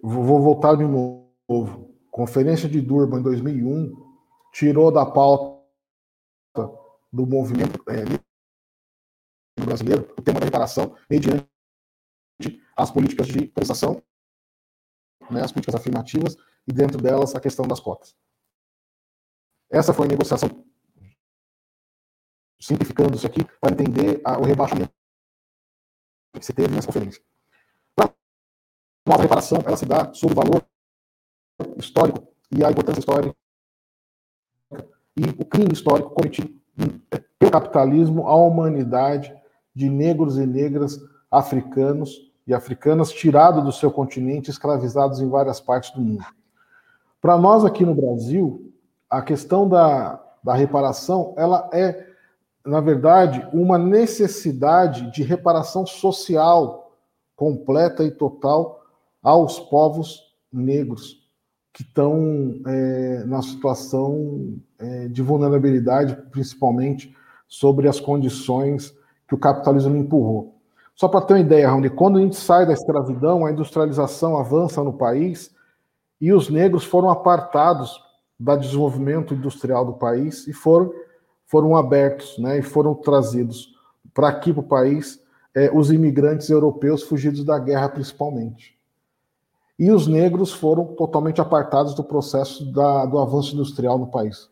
[0.02, 1.94] Vou voltar de novo.
[2.10, 3.92] Conferência de Durban em 2001
[4.52, 5.60] tirou da pauta
[7.12, 8.04] do movimento é,
[9.64, 11.46] brasileiro, o tema da reparação, mediante
[12.76, 14.02] as políticas de prestação,
[15.30, 18.14] né, as políticas afirmativas, e dentro delas a questão das cotas.
[19.70, 20.48] Essa foi a negociação,
[22.60, 24.92] simplificando isso aqui, para entender a, o rebaixamento
[26.34, 27.22] que se teve nessa conferência.
[27.98, 30.64] A reparação, ela se dá sobre o valor
[31.76, 33.34] histórico e a importância histórica
[35.16, 36.48] e o crime histórico cometido
[37.38, 39.34] pelo capitalismo à humanidade
[39.74, 40.98] de negros e negras
[41.30, 46.24] africanos e africanas tirados do seu continente, escravizados em várias partes do mundo.
[47.20, 48.69] Para nós aqui no Brasil,
[49.10, 52.06] a questão da, da reparação, ela é,
[52.64, 56.92] na verdade, uma necessidade de reparação social
[57.34, 58.82] completa e total
[59.22, 61.20] aos povos negros
[61.72, 67.14] que estão é, na situação é, de vulnerabilidade, principalmente
[67.48, 68.94] sobre as condições
[69.26, 70.56] que o capitalismo empurrou.
[70.94, 74.82] Só para ter uma ideia, Raoni, quando a gente sai da escravidão, a industrialização avança
[74.84, 75.54] no país
[76.20, 77.98] e os negros foram apartados
[78.40, 80.92] do desenvolvimento industrial do país e foram,
[81.46, 83.74] foram abertos né, e foram trazidos
[84.14, 85.22] para aqui para o país
[85.54, 88.78] é, os imigrantes europeus fugidos da guerra, principalmente.
[89.78, 94.48] E os negros foram totalmente apartados do processo da, do avanço industrial no país.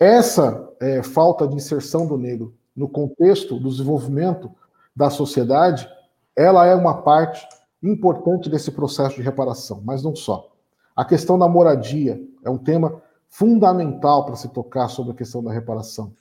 [0.00, 4.50] Essa é, falta de inserção do negro no contexto do desenvolvimento
[4.94, 5.88] da sociedade,
[6.34, 7.46] ela é uma parte
[7.82, 10.50] importante desse processo de reparação, mas não só.
[10.94, 15.52] A questão da moradia é um tema fundamental para se tocar sobre a questão da
[15.52, 16.12] reparação.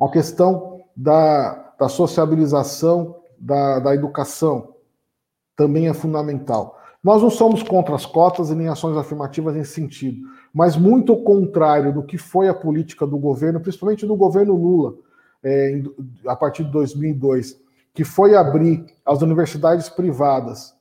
[0.00, 4.74] A questão da, da sociabilização da, da educação
[5.56, 6.78] também é fundamental.
[7.02, 11.22] Nós não somos contra as cotas e nem ações afirmativas nesse sentido, mas muito ao
[11.22, 14.94] contrário do que foi a política do governo, principalmente do governo Lula,
[15.42, 15.82] é,
[16.26, 17.60] a partir de 2002,
[17.92, 20.74] que foi abrir as universidades privadas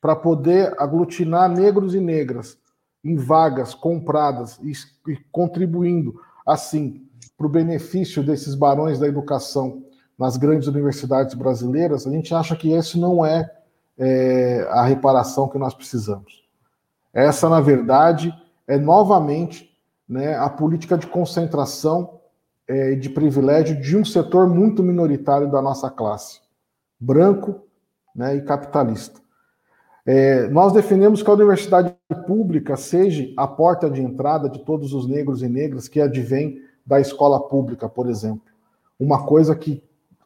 [0.00, 2.58] para poder aglutinar negros e negras
[3.04, 4.72] em vagas compradas e,
[5.10, 9.82] e contribuindo, assim, para o benefício desses barões da educação
[10.18, 13.50] nas grandes universidades brasileiras, a gente acha que esse não é,
[13.96, 16.44] é a reparação que nós precisamos.
[17.12, 18.34] Essa, na verdade,
[18.68, 19.74] é novamente
[20.06, 22.20] né, a política de concentração
[22.68, 26.40] e é, de privilégio de um setor muito minoritário da nossa classe,
[26.98, 27.62] branco
[28.14, 29.20] né, e capitalista.
[30.12, 31.94] É, nós defendemos que a universidade
[32.26, 37.00] pública seja a porta de entrada de todos os negros e negras que advêm da
[37.00, 38.42] escola pública, por exemplo.
[38.98, 39.80] Uma coisa que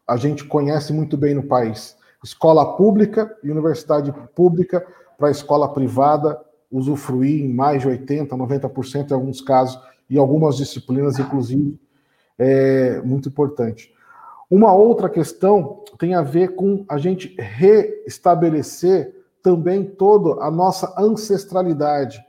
[0.09, 1.99] a gente conhece muito bem no país.
[2.25, 4.87] Escola pública e universidade pública
[5.19, 6.41] para a escola privada
[6.73, 11.79] usufruir em mais de 80%, 90% em alguns casos, e algumas disciplinas, inclusive,
[12.39, 13.93] é muito importante.
[14.51, 22.25] Uma outra questão tem a ver com a gente restabelecer também toda a nossa ancestralidade,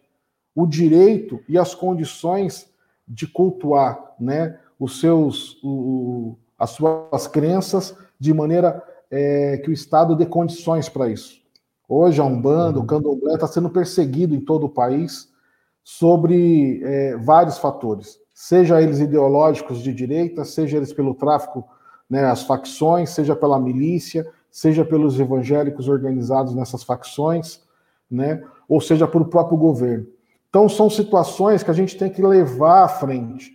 [0.53, 2.69] o direito e as condições
[3.07, 10.13] de cultuar né, os seus, o, as suas crenças de maneira é, que o Estado
[10.13, 11.41] dê condições para isso.
[11.87, 12.83] Hoje a Umbanda, uhum.
[12.83, 15.29] o Candomblé está sendo perseguido em todo o país
[15.81, 21.63] sobre é, vários fatores, seja eles ideológicos de direita, seja eles pelo tráfico,
[22.09, 27.61] né, as facções, seja pela milícia, seja pelos evangélicos organizados nessas facções,
[28.09, 30.07] né, ou seja por o próprio governo.
[30.47, 33.51] Então são situações que a gente tem que levar à frente.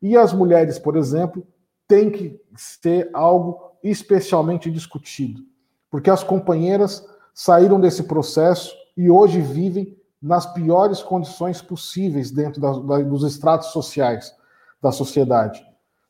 [0.00, 1.44] E as mulheres, por exemplo,
[1.88, 5.42] tem que ser algo especialmente discutido,
[5.90, 12.78] porque as companheiras saíram desse processo e hoje vivem nas piores condições possíveis dentro da,
[12.78, 14.32] da, dos estratos sociais
[14.80, 15.66] da sociedade.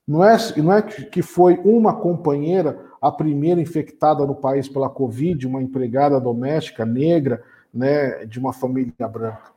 [0.07, 5.47] Não é, não é que foi uma companheira a primeira infectada no país pela Covid,
[5.47, 9.53] uma empregada doméstica negra, né, de uma família branca.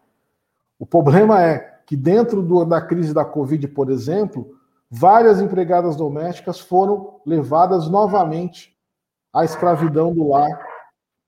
[0.80, 4.58] O problema é que dentro do, da crise da Covid, por exemplo,
[4.90, 8.76] várias empregadas domésticas foram levadas novamente
[9.34, 10.66] à escravidão do lar,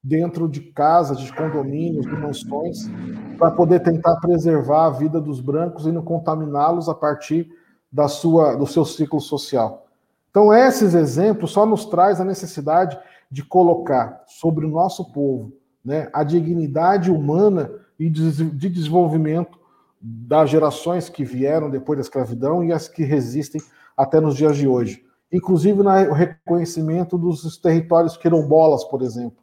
[0.02, 2.90] dentro de casas, de condomínios, de mansões,
[3.38, 7.50] para poder tentar preservar a vida dos brancos e não contaminá-los a partir
[7.92, 9.88] da sua, do seu ciclo social.
[10.30, 12.98] Então, esses exemplos só nos traz a necessidade
[13.32, 15.52] de colocar sobre o nosso povo
[15.84, 19.58] né, a dignidade humana e de desenvolvimento
[20.02, 23.62] das gerações que vieram depois da escravidão e as que resistem
[23.98, 25.04] até nos dias de hoje.
[25.32, 29.38] Inclusive no reconhecimento dos territórios quilombolas, por exemplo,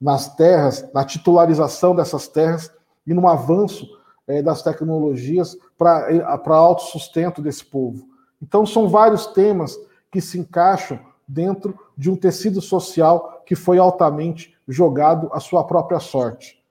[0.00, 2.70] nas terras, na titularização dessas terras
[3.06, 3.86] e no avanço
[4.26, 8.06] é, das tecnologias para autossustento desse povo.
[8.40, 9.78] Então, são vários temas
[10.10, 15.98] que se encaixam dentro de um tecido social que foi altamente jogado à sua própria
[15.98, 16.62] sorte,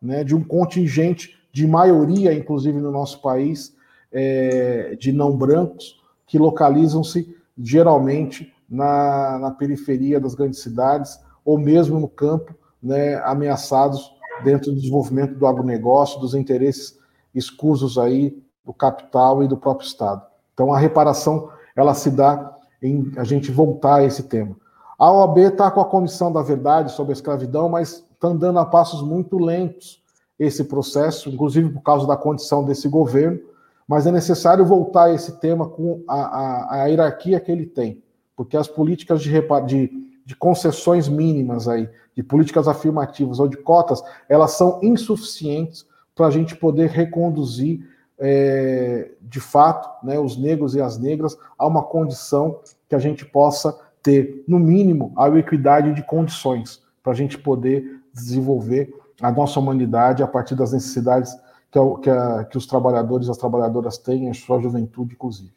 [0.00, 3.74] né, de um contingente de maioria, inclusive no nosso país,
[4.12, 11.98] é, de não brancos, que localizam-se geralmente na, na, periferia das grandes cidades ou mesmo
[11.98, 14.12] no campo, né, ameaçados
[14.44, 16.98] dentro do desenvolvimento do agronegócio, dos interesses
[17.34, 20.22] escusos aí do capital e do próprio Estado.
[20.54, 24.56] Então a reparação ela se dá em a gente voltar a esse tema.
[24.98, 28.66] A OAB está com a Comissão da Verdade sobre a escravidão, mas está andando a
[28.66, 30.02] passos muito lentos
[30.38, 33.40] esse processo, inclusive por causa da condição desse governo,
[33.86, 38.02] mas é necessário voltar a esse tema com a, a, a hierarquia que ele tem,
[38.36, 39.30] porque as políticas de,
[39.66, 39.90] de,
[40.24, 45.86] de concessões mínimas aí, de políticas afirmativas ou de cotas, elas são insuficientes
[46.20, 47.80] para a gente poder reconduzir
[48.18, 53.24] é, de fato né, os negros e as negras a uma condição que a gente
[53.24, 59.58] possa ter, no mínimo, a equidade de condições para a gente poder desenvolver a nossa
[59.58, 61.34] humanidade a partir das necessidades
[61.70, 65.54] que, que, a, que os trabalhadores e as trabalhadoras têm, a sua juventude, inclusive.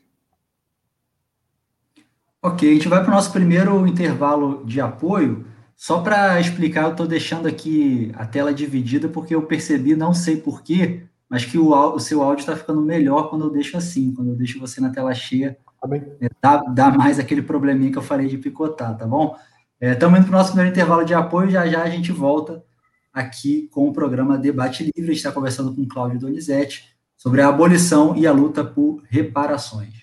[2.42, 5.46] Ok, a gente vai para o nosso primeiro intervalo de apoio.
[5.76, 10.38] Só para explicar, eu estou deixando aqui a tela dividida porque eu percebi, não sei
[10.38, 14.30] porquê, mas que o, o seu áudio está ficando melhor quando eu deixo assim, quando
[14.30, 15.58] eu deixo você na tela cheia.
[15.82, 15.90] Tá
[16.22, 19.36] é, dá, dá, mais aquele probleminha que eu falei de picotar, tá bom?
[19.82, 22.64] Estamos é, indo para o nosso primeiro intervalo de apoio, já já a gente volta
[23.12, 25.02] aqui com o programa Debate Livre.
[25.02, 30.03] A gente está conversando com Cláudio Donizete sobre a abolição e a luta por reparações.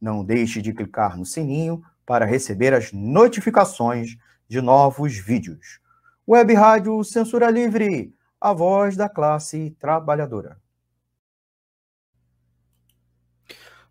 [0.00, 4.16] Não deixe de clicar no sininho para receber as notificações
[4.48, 5.80] de novos vídeos.
[6.26, 10.58] Web Rádio Censura Livre, a voz da classe trabalhadora.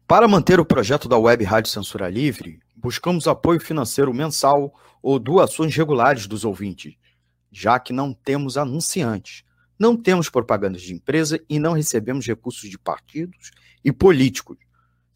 [0.07, 5.75] Para manter o projeto da Web Rádio Censura Livre, buscamos apoio financeiro mensal ou doações
[5.75, 6.95] regulares dos ouvintes,
[7.51, 9.43] já que não temos anunciantes,
[9.77, 13.51] não temos propagandas de empresa e não recebemos recursos de partidos
[13.83, 14.57] e políticos.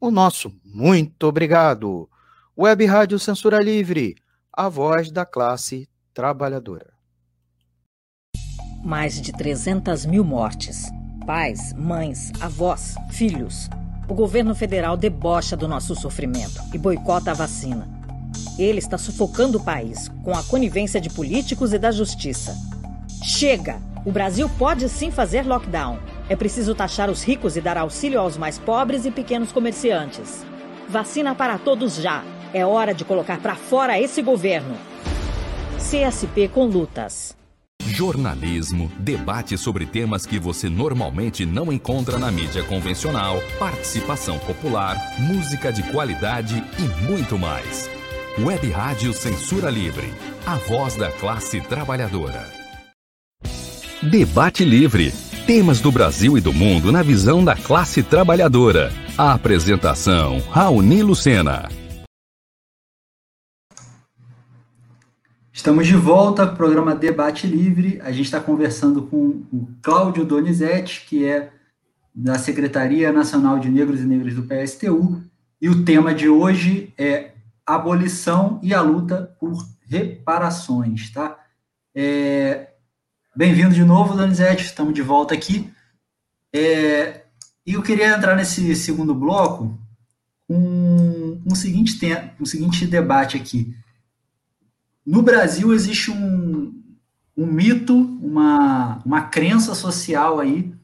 [0.00, 2.08] O nosso muito obrigado.
[2.56, 4.16] Web Rádio Censura Livre,
[4.52, 6.92] a voz da classe trabalhadora.
[8.84, 10.86] Mais de 300 mil mortes.
[11.26, 13.68] Pais, mães, avós, filhos
[14.08, 17.86] o governo federal debocha do nosso sofrimento e boicota a vacina.
[18.58, 22.56] Ele está sufocando o país com a conivência de políticos e da justiça.
[23.22, 23.80] Chega!
[24.06, 25.98] O Brasil pode sim fazer lockdown.
[26.28, 30.44] É preciso taxar os ricos e dar auxílio aos mais pobres e pequenos comerciantes.
[30.88, 32.22] Vacina para todos já.
[32.52, 34.76] É hora de colocar para fora esse governo.
[35.78, 37.36] CSP com lutas.
[37.82, 45.72] Jornalismo, debate sobre temas que você normalmente não encontra na mídia convencional, participação popular, música
[45.72, 47.88] de qualidade e muito mais.
[48.38, 50.12] Web Rádio Censura Livre,
[50.46, 52.46] a voz da classe trabalhadora.
[54.02, 55.27] Debate Livre.
[55.48, 58.92] Temas do Brasil e do mundo na visão da classe trabalhadora.
[59.16, 61.70] A apresentação: Raoni Lucena.
[65.50, 67.98] Estamos de volta programa Debate Livre.
[68.02, 71.50] A gente está conversando com o Cláudio Donizete, que é
[72.14, 75.22] da Secretaria Nacional de Negros e Negras do PSTU,
[75.62, 77.30] e o tema de hoje é
[77.64, 81.38] abolição e a luta por reparações, tá?
[81.94, 82.67] É...
[83.38, 85.72] Bem-vindo de novo, Donizete, estamos de volta aqui.
[86.52, 87.22] É...
[87.64, 89.78] E eu queria entrar nesse segundo bloco
[90.48, 91.96] com um seguinte,
[92.40, 93.76] um seguinte debate aqui.
[95.06, 96.82] No Brasil existe um,
[97.36, 100.74] um mito, uma, uma crença social aí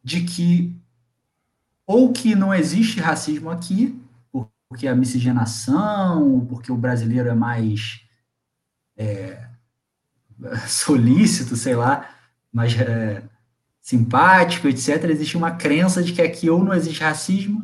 [0.00, 0.72] de que
[1.84, 4.00] ou que não existe racismo aqui,
[4.68, 8.02] porque a miscigenação, porque o brasileiro é mais
[8.96, 9.48] é,
[10.68, 12.08] solícito, sei lá,
[12.52, 13.22] mais é,
[13.80, 15.04] simpático, etc.
[15.04, 17.62] Existe uma crença de que aqui ou não existe racismo,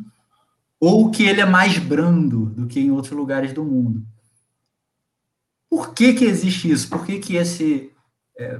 [0.79, 4.05] ou que ele é mais brando do que em outros lugares do mundo.
[5.69, 6.89] Por que, que existe isso?
[6.89, 7.91] Por que, que esse.
[8.37, 8.59] É,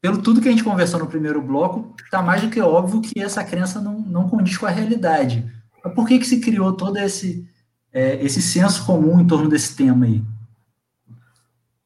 [0.00, 3.20] pelo tudo que a gente conversou no primeiro bloco, está mais do que óbvio que
[3.20, 5.50] essa crença não, não condiz com a realidade.
[5.82, 7.48] Mas por que, que se criou todo esse,
[7.92, 10.22] é, esse senso comum em torno desse tema aí?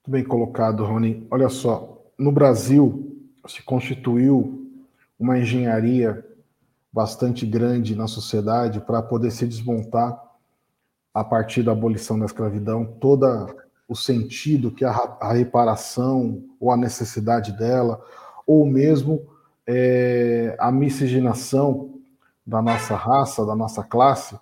[0.04, 1.24] Muito bem colocado, Rony.
[1.30, 4.68] Olha só, no Brasil se constituiu
[5.16, 6.26] uma engenharia
[6.92, 10.20] bastante grande na sociedade para poder se desmontar
[11.14, 13.46] a partir da abolição da escravidão toda
[13.88, 14.90] o sentido que a,
[15.20, 18.04] a reparação ou a necessidade dela
[18.44, 19.24] ou mesmo
[19.64, 22.00] é, a miscigenação
[22.44, 24.36] da nossa raça, da nossa classe,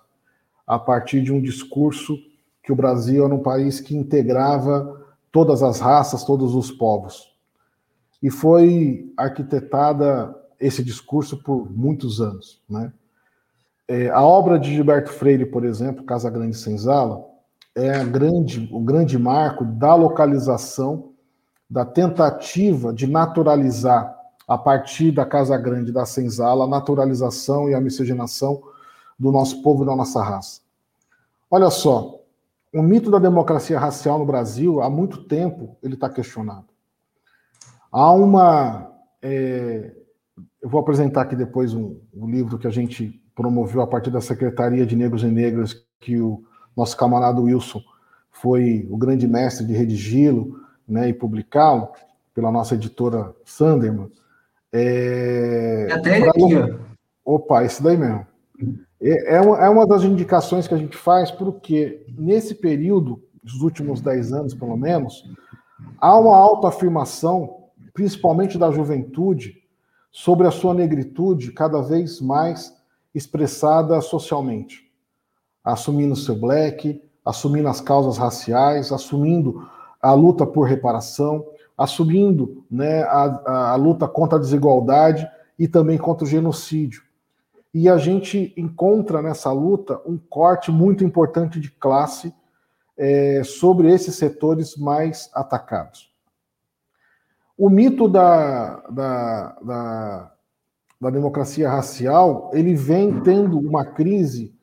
[0.65, 2.17] a partir de um discurso
[2.63, 5.00] que o Brasil era um país que integrava
[5.31, 7.31] todas as raças, todos os povos.
[8.21, 12.61] E foi arquitetada esse discurso por muitos anos.
[12.69, 12.91] Né?
[13.87, 17.25] É, a obra de Gilberto Freire, por exemplo, Casa Grande Senzala,
[17.73, 21.13] é grande, o grande marco da localização,
[21.69, 24.15] da tentativa de naturalizar,
[24.47, 28.61] a partir da Casa Grande da Senzala, a naturalização e a miscigenação
[29.17, 30.61] do nosso povo e da nossa raça.
[31.49, 32.20] Olha só,
[32.73, 36.67] o mito da democracia racial no Brasil, há muito tempo, ele está questionado.
[37.91, 38.91] Há uma
[39.21, 39.91] é,
[40.61, 44.21] eu vou apresentar aqui depois um, um, livro que a gente promoveu a partir da
[44.21, 46.43] Secretaria de Negros e Negras, que o
[46.77, 47.81] nosso camarada Wilson
[48.29, 51.89] foi o grande mestre de redigi-lo né, e publicá-lo,
[52.33, 54.09] pela nossa editora Sanderman.
[54.71, 56.79] É, Até ele aqui,
[57.25, 58.25] Opa, esse daí mesmo.
[59.01, 63.61] É, é, uma, é uma das indicações que a gente faz, porque nesse período, dos
[63.61, 65.23] últimos dez anos pelo menos,
[65.99, 69.55] há uma autoafirmação, principalmente da juventude,
[70.11, 72.75] sobre a sua negritude cada vez mais
[73.15, 74.91] expressada socialmente,
[75.63, 79.67] assumindo seu black, assumindo as causas raciais, assumindo
[80.01, 81.45] a luta por reparação,
[81.77, 85.27] assumindo né, a, a, a luta contra a desigualdade
[85.57, 87.03] e também contra o genocídio.
[87.73, 92.33] E a gente encontra nessa luta um corte muito importante de classe
[92.97, 96.11] é, sobre esses setores mais atacados.
[97.57, 100.31] O mito da, da, da,
[100.99, 104.53] da democracia racial ele vem tendo uma crise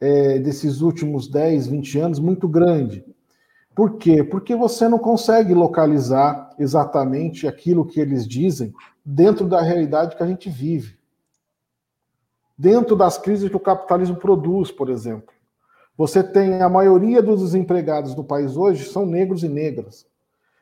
[0.00, 3.04] é, desses últimos 10, 20 anos muito grande.
[3.74, 4.22] Por quê?
[4.22, 8.72] Porque você não consegue localizar exatamente aquilo que eles dizem
[9.04, 10.99] dentro da realidade que a gente vive.
[12.60, 15.32] Dentro das crises que o capitalismo produz, por exemplo.
[15.96, 20.04] Você tem a maioria dos desempregados no país hoje são negros e negras.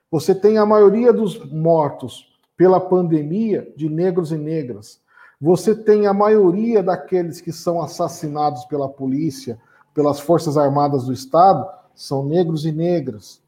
[0.09, 5.01] Você tem a maioria dos mortos pela pandemia de negros e negras.
[5.40, 9.59] Você tem a maioria daqueles que são assassinados pela polícia,
[9.92, 13.42] pelas Forças Armadas do Estado, são negros e negras.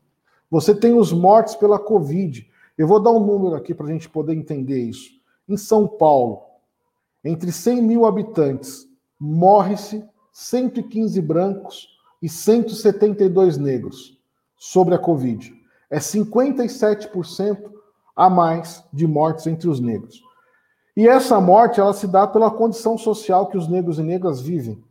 [0.51, 2.51] Você tem os mortos pela Covid.
[2.77, 5.13] Eu vou dar um número aqui para a gente poder entender isso.
[5.49, 6.50] Em São Paulo,
[7.25, 8.87] entre 100 mil habitantes,
[9.19, 11.89] morre-se 115 brancos
[12.23, 14.19] e 172 negros
[14.57, 15.61] sobre a Covid
[15.91, 17.59] é 57%
[18.15, 20.23] a mais de mortes entre os negros.
[20.97, 24.83] E essa morte ela se dá pela condição social que os negros e negras vivem.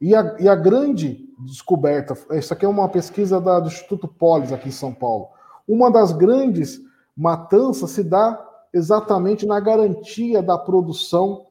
[0.00, 4.52] E a, e a grande descoberta, essa aqui é uma pesquisa da, do Instituto Polis
[4.52, 5.28] aqui em São Paulo.
[5.68, 6.80] Uma das grandes
[7.16, 11.45] matanças se dá exatamente na garantia da produção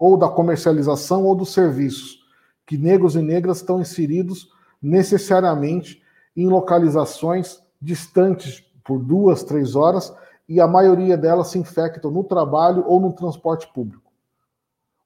[0.00, 2.24] ou da comercialização ou dos serviços,
[2.66, 6.02] que negros e negras estão inseridos necessariamente
[6.34, 10.12] em localizações distantes por duas, três horas,
[10.48, 14.10] e a maioria delas se infectam no trabalho ou no transporte público.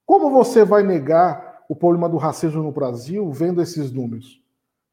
[0.07, 4.41] Como você vai negar o problema do racismo no Brasil vendo esses números,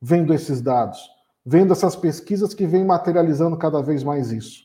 [0.01, 1.09] vendo esses dados,
[1.45, 4.63] vendo essas pesquisas que vêm materializando cada vez mais isso?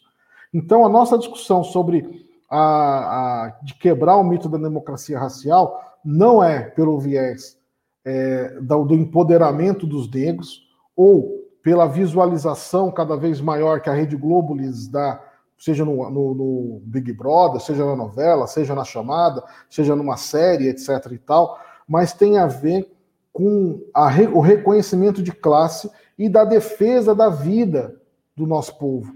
[0.53, 6.43] Então, a nossa discussão sobre a, a de quebrar o mito da democracia racial não
[6.43, 7.59] é pelo viés
[8.05, 14.17] é, do, do empoderamento dos negros ou pela visualização cada vez maior que a Rede
[14.17, 15.21] Globo lhes dá,
[15.59, 20.69] seja no, no, no, Big Brother, seja na novela, seja na chamada, seja numa série,
[20.69, 20.89] etc.
[21.11, 22.89] e tal, mas tem a ver
[23.33, 28.01] com a, o reconhecimento de classe e da defesa da vida
[28.37, 29.13] do nosso povo,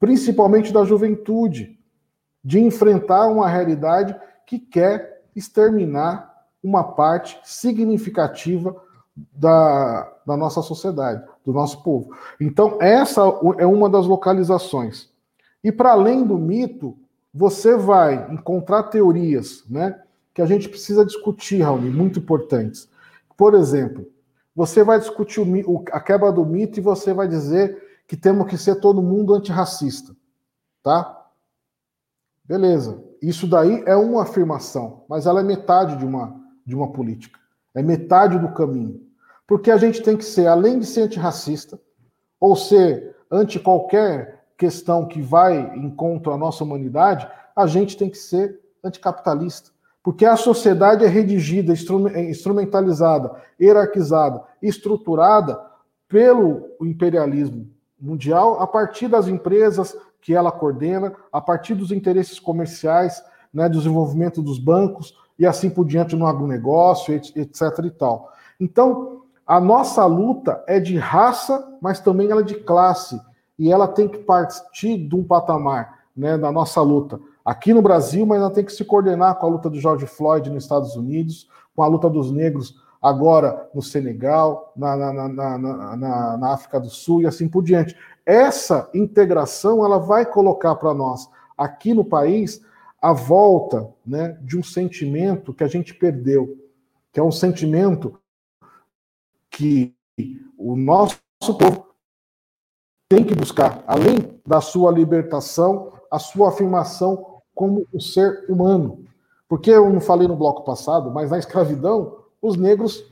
[0.00, 1.78] principalmente da juventude,
[2.44, 4.14] de enfrentar uma realidade
[4.46, 6.32] que quer exterminar
[6.62, 8.74] uma parte significativa
[9.32, 12.14] da, da nossa sociedade, do nosso povo.
[12.40, 13.20] Então, essa
[13.58, 15.08] é uma das localizações.
[15.62, 16.96] E para além do mito,
[17.32, 20.00] você vai encontrar teorias né,
[20.32, 22.88] que a gente precisa discutir, Raul, muito importantes.
[23.36, 24.06] Por exemplo,
[24.54, 28.58] você vai discutir o, a quebra do mito e você vai dizer que temos que
[28.58, 30.14] ser todo mundo antirracista.
[30.82, 31.23] Tá?
[32.44, 33.02] Beleza.
[33.22, 36.34] Isso daí é uma afirmação, mas ela é metade de uma,
[36.64, 37.38] de uma política.
[37.74, 39.00] É metade do caminho.
[39.46, 41.80] Porque a gente tem que ser, além de ser antirracista,
[42.38, 48.10] ou ser ante qualquer questão que vai em contra a nossa humanidade, a gente tem
[48.10, 49.70] que ser anticapitalista.
[50.02, 55.58] Porque a sociedade é redigida, instrumentalizada, hierarquizada, estruturada
[56.06, 63.22] pelo imperialismo mundial a partir das empresas que ela coordena, a partir dos interesses comerciais,
[63.52, 67.62] né, desenvolvimento dos bancos e assim por diante no agronegócio, etc.
[67.84, 68.32] e tal.
[68.58, 73.20] Então, a nossa luta é de raça, mas também ela é de classe,
[73.58, 78.24] e ela tem que partir de um patamar né, da nossa luta aqui no Brasil,
[78.24, 81.46] mas ela tem que se coordenar com a luta do George Floyd nos Estados Unidos,
[81.76, 86.88] com a luta dos negros agora no Senegal, na, na, na, na, na África do
[86.88, 87.94] Sul e assim por diante.
[88.26, 92.60] Essa integração ela vai colocar para nós aqui no país
[93.00, 96.56] a volta né, de um sentimento que a gente perdeu,
[97.12, 98.18] que é um sentimento
[99.50, 99.94] que
[100.56, 101.18] o nosso
[101.58, 101.86] povo
[103.08, 109.04] tem que buscar, além da sua libertação, a sua afirmação como o ser humano.
[109.48, 113.04] Porque eu não falei no bloco passado, mas na escravidão, os negros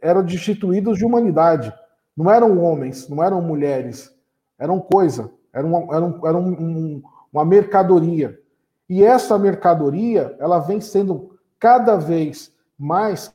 [0.00, 1.72] eram destituídos de humanidade.
[2.16, 4.13] Não eram homens, não eram mulheres,
[4.58, 7.02] eram coisa, eram, eram, eram um,
[7.32, 8.38] uma mercadoria.
[8.88, 13.34] E essa mercadoria, ela vem sendo cada vez mais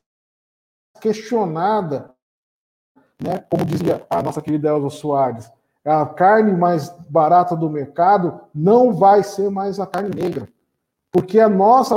[1.01, 2.13] questionada,
[3.21, 3.43] né?
[3.49, 5.51] como dizia a nossa querida Elza Soares,
[5.83, 10.47] a carne mais barata do mercado não vai ser mais a carne negra,
[11.11, 11.95] porque a nossa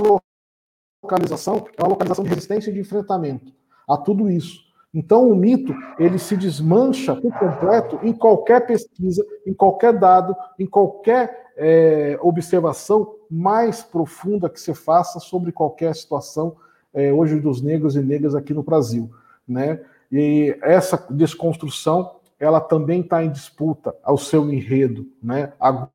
[1.03, 3.53] localização é uma localização de resistência e de enfrentamento
[3.89, 4.72] a tudo isso.
[4.95, 10.66] Então o mito ele se desmancha por completo em qualquer pesquisa, em qualquer dado, em
[10.66, 16.57] qualquer é, observação mais profunda que se faça sobre qualquer situação
[16.93, 19.11] é, hoje dos negros e negras aqui no Brasil,
[19.49, 19.82] né?
[20.11, 25.11] E essa desconstrução ela também está em disputa ao seu enredo.
[25.22, 25.53] Né?
[25.61, 25.88] A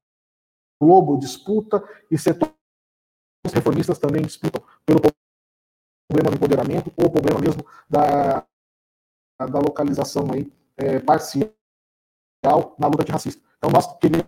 [0.81, 2.53] Globo disputa e setores
[3.53, 5.01] reformistas também disputam pelo
[6.09, 8.45] problema do empoderamento ou problema mesmo da,
[9.45, 11.51] da localização aí, é, parcial
[12.79, 13.41] na luta antirracista.
[13.57, 14.25] Então nós queremos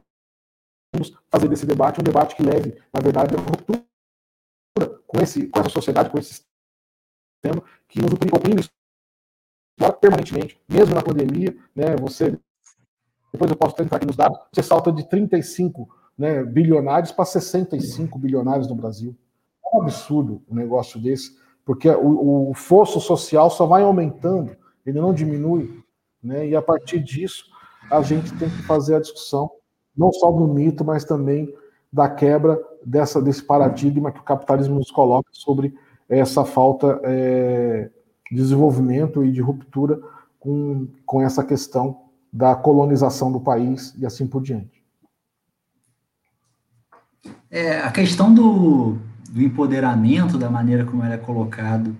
[1.29, 3.83] fazer desse debate um debate que leve, na verdade, a ruptura
[5.07, 6.45] com, esse, com essa sociedade, com esse
[7.41, 8.61] sistema que nos oprime
[10.01, 12.37] permanentemente, mesmo na pandemia, né, você,
[13.31, 15.87] depois eu posso tentar aqui nos dados, você salta de 35
[16.17, 19.17] né, bilionários para 65 bilionários no Brasil.
[19.65, 24.55] É um absurdo um negócio desse, porque o, o fosso social só vai aumentando,
[24.89, 25.83] ele não diminui,
[26.21, 27.45] né, e a partir disso
[27.89, 29.49] a gente tem que fazer a discussão,
[29.95, 31.53] não só do mito, mas também
[31.91, 35.73] da quebra dessa, desse paradigma que o capitalismo nos coloca sobre
[36.07, 37.89] essa falta é,
[38.31, 39.99] desenvolvimento e de ruptura
[40.39, 44.83] com, com essa questão da colonização do país e assim por diante.
[47.49, 48.97] É, a questão do,
[49.29, 51.95] do empoderamento, da maneira como ele é colocado,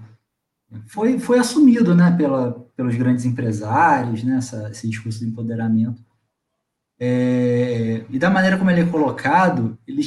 [0.88, 6.02] foi, foi assumido né, pela, pelos grandes empresários, né, essa, esse discurso do empoderamento.
[6.98, 10.02] É, e da maneira como ele é colocado, ele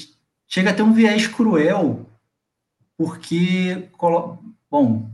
[0.49, 2.09] chega a ter um viés cruel,
[2.97, 3.91] porque,
[4.71, 5.11] bom,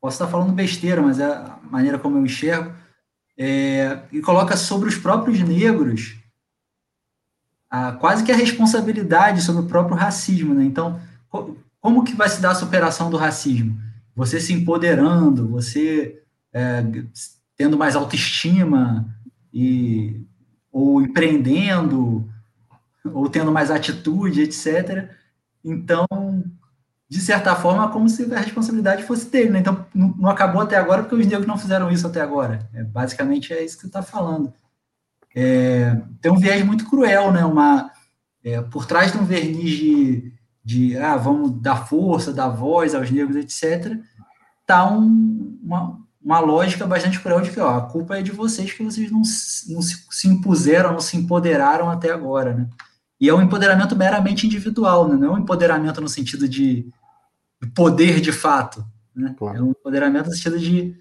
[0.00, 2.74] posso estar falando besteira, mas é a maneira como eu enxergo,
[3.38, 6.16] é, e coloca sobre os próprios negros
[7.70, 10.54] a, quase que a responsabilidade sobre o próprio racismo.
[10.54, 10.64] Né?
[10.64, 13.80] Então, co como que vai se dar a superação do racismo?
[14.16, 16.19] Você se empoderando, você
[16.52, 16.82] é,
[17.56, 19.06] tendo mais autoestima,
[19.52, 20.24] e,
[20.72, 22.28] ou empreendendo,
[23.04, 25.10] ou tendo mais atitude, etc.
[25.64, 26.06] Então,
[27.08, 29.58] de certa forma, como se a responsabilidade fosse dele, né?
[29.58, 32.68] Então, não, acabou até agora porque os negros não fizeram isso até agora.
[32.72, 34.52] É, basicamente é isso que está falando.
[35.34, 37.44] É, tem um viés muito cruel, né?
[37.44, 37.90] Uma,
[38.44, 40.32] é, por trás de um verniz de,
[40.64, 43.98] de, ah, vamos dar força, dar voz aos negros, etc.,
[44.64, 48.72] tá um, uma, uma lógica bastante cruel de que, ó, a culpa é de vocês
[48.72, 52.68] que vocês não, não se, se impuseram, não se empoderaram até agora, né?
[53.20, 55.16] E é um empoderamento meramente individual, né?
[55.16, 56.88] não é um empoderamento no sentido de
[57.74, 58.84] poder de fato.
[59.14, 59.34] Né?
[59.36, 59.58] Claro.
[59.58, 60.96] É um empoderamento no sentido de,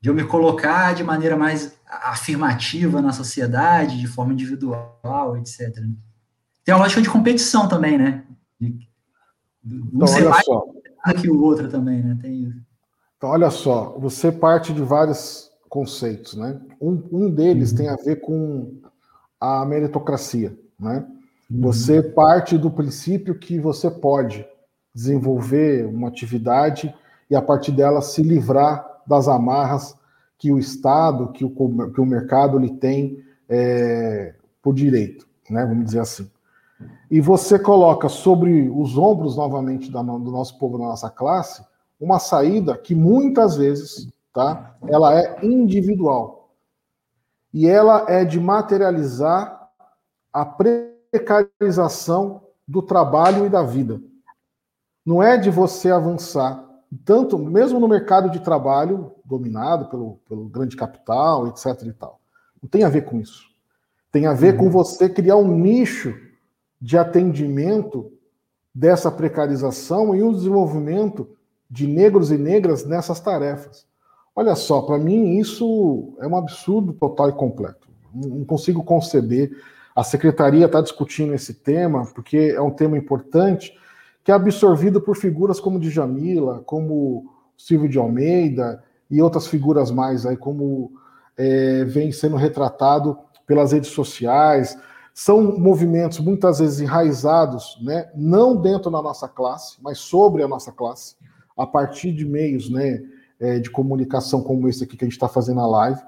[0.00, 5.72] de eu me colocar de maneira mais afirmativa na sociedade, de forma individual, etc.
[6.64, 8.24] Tem uma lógica de competição também, né?
[8.60, 8.88] De,
[9.64, 10.64] um então, ser mais só.
[11.20, 12.18] que o outro também, né?
[12.20, 12.71] Tem isso.
[13.22, 16.60] Então, olha só, você parte de vários conceitos, né?
[16.80, 17.76] Um, um deles uhum.
[17.76, 18.80] tem a ver com
[19.40, 21.06] a meritocracia, né?
[21.48, 21.60] Uhum.
[21.60, 24.44] Você parte do princípio que você pode,
[24.92, 26.92] desenvolver uma atividade
[27.30, 29.96] e a partir dela se livrar das amarras
[30.36, 31.50] que o Estado, que o,
[31.92, 35.64] que o mercado ele tem é, por direito, né?
[35.64, 36.28] Vamos dizer assim.
[37.08, 41.62] E você coloca sobre os ombros novamente do nosso povo, da nossa classe,
[42.02, 44.74] uma saída que muitas vezes, tá?
[44.88, 46.50] Ela é individual.
[47.54, 49.70] E ela é de materializar
[50.32, 54.00] a precarização do trabalho e da vida.
[55.06, 56.68] Não é de você avançar,
[57.04, 61.82] tanto mesmo no mercado de trabalho dominado pelo, pelo grande capital, etc.
[61.84, 62.18] e tal.
[62.60, 63.44] Não tem a ver com isso.
[64.10, 64.64] Tem a ver uhum.
[64.64, 66.18] com você criar um nicho
[66.80, 68.12] de atendimento
[68.74, 71.28] dessa precarização e o desenvolvimento
[71.72, 73.86] de negros e negras nessas tarefas.
[74.36, 77.88] Olha só, para mim isso é um absurdo total e completo.
[78.14, 79.50] Não consigo conceber.
[79.96, 83.72] A secretaria está discutindo esse tema porque é um tema importante
[84.22, 90.26] que é absorvido por figuras como Djamila, como Silvio de Almeida e outras figuras mais
[90.26, 90.92] aí, como
[91.38, 94.78] é, vem sendo retratado pelas redes sociais.
[95.14, 100.70] São movimentos muitas vezes enraizados, né, não dentro da nossa classe, mas sobre a nossa
[100.70, 101.16] classe,
[101.56, 103.02] a partir de meios né,
[103.40, 106.00] é, de comunicação como esse aqui que a gente está fazendo a live,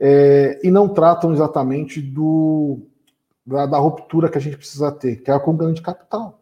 [0.00, 2.80] é, e não tratam exatamente do,
[3.46, 6.40] da, da, ruptura que a gente precisa ter, que é com o ganho de capital.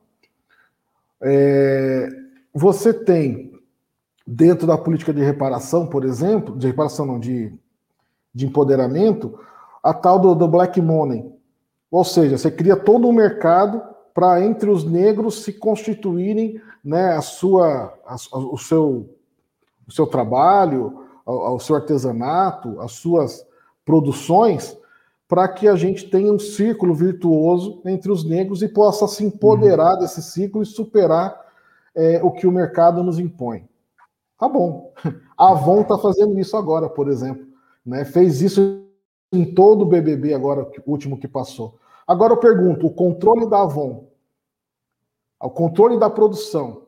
[1.20, 2.09] É,
[2.55, 3.53] você tem,
[4.26, 7.53] dentro da política de reparação, por exemplo, de reparação não, de,
[8.35, 9.39] de empoderamento,
[9.83, 11.30] a tal do, do black money.
[11.91, 17.22] Ou seja, você cria todo um mercado para entre os negros se constituírem né, a
[17.22, 19.08] sua, a, o, seu,
[19.86, 23.46] o seu trabalho, o, seu artesanato, as suas
[23.84, 24.76] produções,
[25.28, 29.94] para que a gente tenha um círculo virtuoso entre os negros e possa se empoderar
[29.94, 30.00] uhum.
[30.00, 31.40] desse ciclo e superar
[31.94, 33.66] é, o que o mercado nos impõe.
[34.38, 34.92] Tá bom.
[35.38, 37.46] A Avon está fazendo isso agora, por exemplo.
[37.84, 38.04] Né?
[38.04, 38.82] Fez isso
[39.32, 41.78] em todo o BBB agora, o último que passou.
[42.12, 44.06] Agora eu pergunto, o controle da Avon,
[45.40, 46.82] o controle da produção,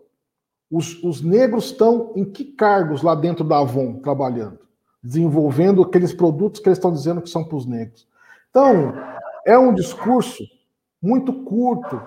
[0.70, 4.58] os, os negros estão em que cargos lá dentro da Avon trabalhando?
[5.02, 8.06] Desenvolvendo aqueles produtos que eles estão dizendo que são para os negros.
[8.50, 8.92] Então,
[9.46, 10.44] é um discurso
[11.00, 12.02] muito curto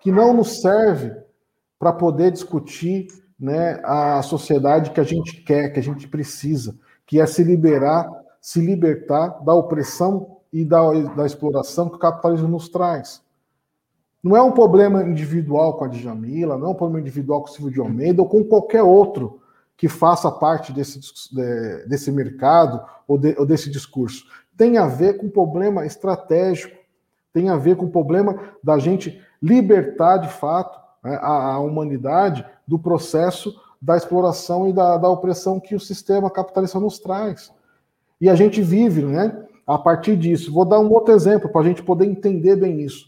[0.00, 1.14] que não nos serve
[1.78, 3.08] para poder discutir
[3.38, 8.10] né, a sociedade que a gente quer, que a gente precisa, que é se liberar,
[8.40, 13.22] se libertar da opressão e da, da exploração que o capitalismo nos traz.
[14.22, 17.52] Não é um problema individual com a Djamila, não é um problema individual com o
[17.52, 19.40] Silvio de Almeida ou com qualquer outro
[19.76, 21.00] que faça parte desse,
[21.88, 24.26] desse mercado ou, de, ou desse discurso
[24.56, 26.76] tem a ver com problema estratégico,
[27.32, 32.44] tem a ver com o problema da gente libertar de fato né, a, a, humanidade
[32.66, 37.52] do processo da exploração e da, da opressão que o sistema capitalista nos traz.
[38.20, 39.46] E a gente vive, né?
[39.74, 40.52] A partir disso.
[40.52, 43.06] Vou dar um outro exemplo para a gente poder entender bem isso.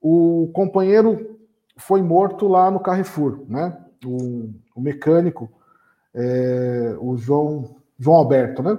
[0.00, 1.38] O companheiro
[1.76, 3.76] foi morto lá no Carrefour, né?
[4.04, 5.50] O, o mecânico,
[6.14, 8.78] é, o João, João Alberto, né?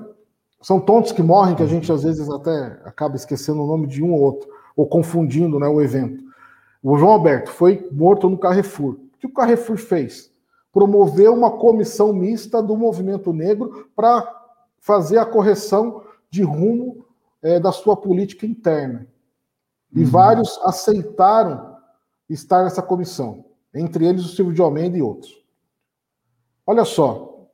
[0.61, 4.01] São tontos que morrem que a gente às vezes até acaba esquecendo o nome de
[4.01, 6.23] um ou outro, ou confundindo né, o evento.
[6.81, 8.93] O João Alberto foi morto no Carrefour.
[8.93, 10.31] O que o Carrefour fez?
[10.71, 14.27] Promoveu uma comissão mista do movimento negro para
[14.79, 16.04] fazer a correção
[16.35, 17.05] de rumo
[17.41, 19.07] é, da sua política interna.
[19.93, 20.05] E uhum.
[20.05, 21.77] vários aceitaram
[22.29, 25.31] estar nessa comissão, entre eles o Silvio de Almeida e outros.
[26.67, 27.47] Olha só,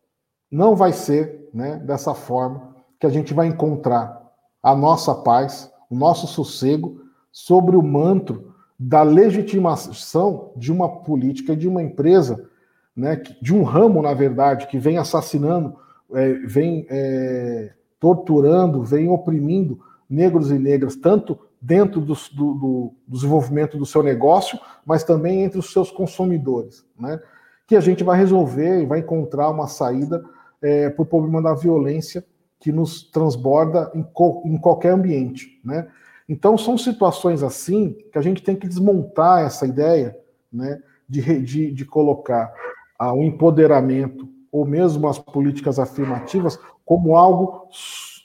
[0.50, 4.20] não vai ser né, dessa forma que a gente vai encontrar
[4.64, 7.02] a nossa paz, o nosso sossego
[7.32, 12.50] sobre o manto da legitimação de uma política, de uma empresa,
[12.96, 15.78] né, de um ramo, na verdade, que vem assassinando,
[16.14, 19.80] é, vem é, torturando, vem oprimindo
[20.10, 25.60] negros e negras, tanto dentro do, do, do, desenvolvimento do seu negócio, mas também entre
[25.60, 27.22] os seus consumidores, né?
[27.68, 30.26] Que a gente vai resolver e vai encontrar uma saída
[30.62, 32.26] é, para o problema da violência
[32.60, 35.88] que nos transborda em, co, em qualquer ambiente, né?
[36.28, 40.18] Então são situações assim que a gente tem que desmontar essa ideia,
[40.52, 42.52] né, de, de, de colocar
[42.98, 46.58] ah, o empoderamento ou mesmo as políticas afirmativas
[46.92, 47.70] como algo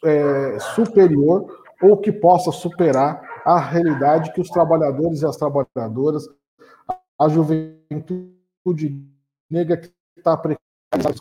[0.05, 6.29] é, superior ou que possa superar a realidade que os trabalhadores e as trabalhadoras,
[7.17, 9.07] a juventude
[9.49, 11.15] negra que está precarizada,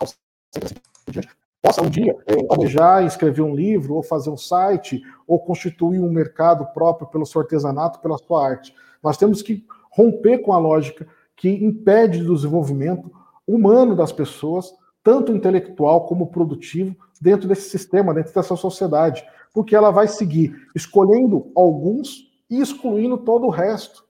[1.62, 6.10] possa um dia é, almejar escrever um livro, ou fazer um site, ou constituir um
[6.10, 8.74] mercado próprio pelo seu artesanato, pela sua arte.
[9.04, 13.12] Nós temos que romper com a lógica que impede o desenvolvimento
[13.48, 14.74] humano das pessoas
[15.04, 21.52] tanto intelectual como produtivo, dentro desse sistema, dentro dessa sociedade, porque ela vai seguir escolhendo
[21.56, 24.04] alguns e excluindo todo o resto.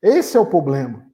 [0.00, 1.04] Esse é o problema.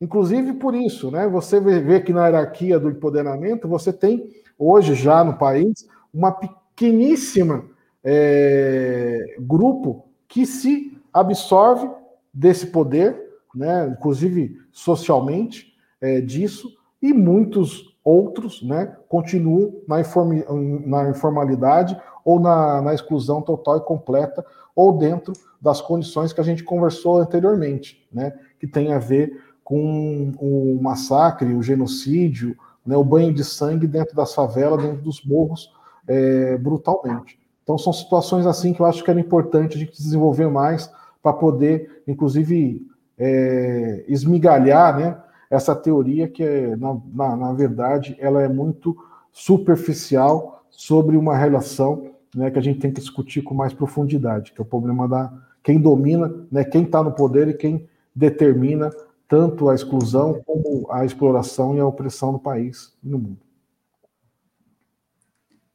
[0.00, 1.26] Inclusive por isso, né?
[1.28, 7.64] Você vê que na hierarquia do empoderamento você tem hoje já no país uma pequeníssima
[8.04, 11.90] é, grupo que se absorve
[12.32, 13.16] desse poder,
[13.54, 13.88] né?
[13.88, 16.70] Inclusive socialmente é, disso
[17.00, 20.44] e muitos outros né, continuam na, inform,
[20.86, 24.46] na informalidade ou na, na, exclusão total e completa,
[24.76, 30.32] ou dentro das condições que a gente conversou anteriormente, né, que tem a ver com
[30.38, 35.72] o massacre, o genocídio, né, o banho de sangue dentro das favelas, dentro dos morros,
[36.06, 37.40] é, brutalmente.
[37.64, 40.88] Então, são situações assim que eu acho que era importante a gente desenvolver mais
[41.20, 42.86] para poder, inclusive,
[43.18, 45.18] é, esmigalhar né,
[45.50, 48.96] essa teoria que, é, na, na, na, verdade, ela é muito
[49.32, 54.60] superficial sobre uma relação né, que a gente tem que discutir com mais profundidade, que
[54.60, 55.32] é o problema da
[55.62, 58.90] quem domina, né, quem está no poder e quem determina
[59.28, 63.38] tanto a exclusão como a exploração e a opressão no país e no mundo.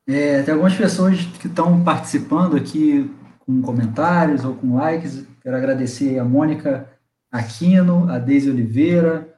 [0.08, 3.10] É, tem algumas pessoas que estão participando aqui
[3.40, 5.26] com comentários ou com likes.
[5.42, 6.90] Quero agradecer a Mônica
[7.32, 9.31] Aquino, a Deise Oliveira,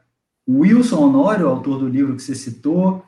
[0.48, 3.06] Wilson Honório, autor do livro que você citou,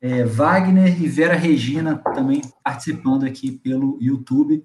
[0.00, 4.64] é, Wagner e Vera Regina também participando aqui pelo YouTube.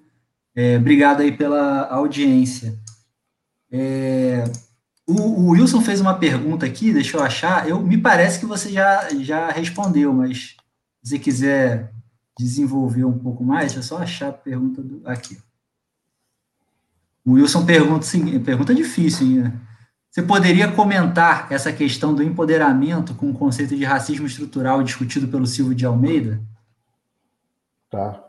[0.54, 2.78] É, obrigado aí pela audiência.
[3.70, 4.44] É,
[5.06, 7.68] o, o, Wilson fez uma pergunta aqui, deixa eu achar.
[7.68, 10.56] Eu, me parece que você já, já respondeu, mas
[11.02, 11.92] se quiser
[12.38, 15.38] desenvolver um pouco mais, é só achar a pergunta do, aqui.
[17.24, 19.52] O Wilson pergunta, sim, pergunta difícil, hein?
[20.10, 25.46] Você poderia comentar essa questão do empoderamento com o conceito de racismo estrutural discutido pelo
[25.46, 26.42] Silvio de Almeida?
[27.88, 28.20] Tá.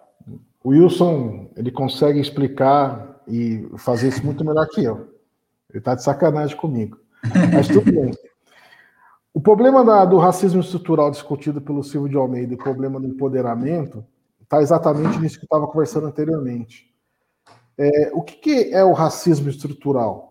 [0.64, 5.10] O Wilson, ele consegue explicar e fazer isso muito melhor que eu.
[5.72, 7.00] Ele está de sacanagem comigo.
[7.52, 8.12] Mas tudo bem.
[9.34, 13.08] O problema da, do racismo estrutural discutido pelo Silvio de Almeida e o problema do
[13.08, 14.06] empoderamento
[14.42, 16.94] está exatamente nisso que eu estava conversando anteriormente.
[17.78, 20.31] É, o que, que é o racismo estrutural?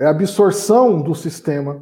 [0.00, 1.80] É a absorção do sistema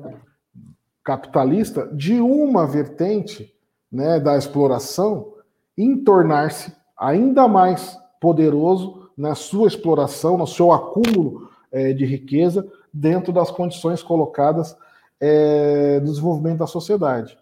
[1.02, 3.54] capitalista de uma vertente
[3.90, 5.34] né, da exploração
[5.76, 13.32] em tornar-se ainda mais poderoso na sua exploração, no seu acúmulo é, de riqueza dentro
[13.32, 14.76] das condições colocadas
[15.18, 17.38] é, do desenvolvimento da sociedade.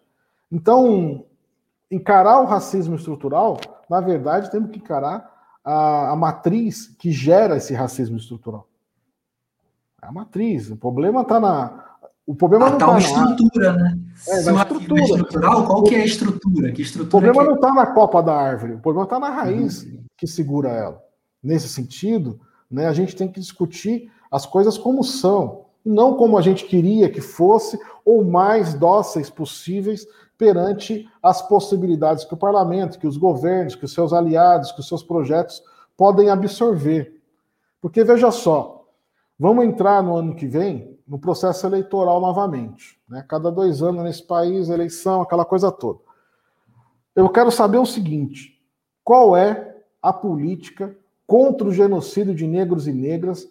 [0.50, 1.24] Então,
[1.90, 3.58] encarar o racismo estrutural,
[3.88, 5.30] na verdade, temos que encarar
[5.64, 8.67] a, a matriz que gera esse racismo estrutural.
[10.02, 10.70] É a matriz.
[10.70, 11.84] O problema está na.
[12.26, 13.98] O problema ah, não está tá na estrutura, né?
[14.28, 15.00] É, na estrutura.
[15.02, 16.72] estrutural, qual que é a estrutura?
[16.72, 17.48] Que estrutura o problema que...
[17.48, 20.04] não está na copa da árvore, o problema está na raiz uhum.
[20.16, 21.02] que segura ela.
[21.42, 22.38] Nesse sentido,
[22.70, 27.08] né, a gente tem que discutir as coisas como são, não como a gente queria
[27.08, 33.74] que fosse, ou mais dóceis possíveis perante as possibilidades que o parlamento, que os governos,
[33.74, 35.62] que os seus aliados, que os seus projetos
[35.96, 37.20] podem absorver.
[37.80, 38.77] Porque veja só,
[39.38, 43.00] Vamos entrar no ano que vem no processo eleitoral novamente.
[43.08, 43.24] Né?
[43.28, 46.00] Cada dois anos nesse país, eleição, aquela coisa toda.
[47.14, 48.60] Eu quero saber o seguinte:
[49.04, 53.48] qual é a política contra o genocídio de negros e negras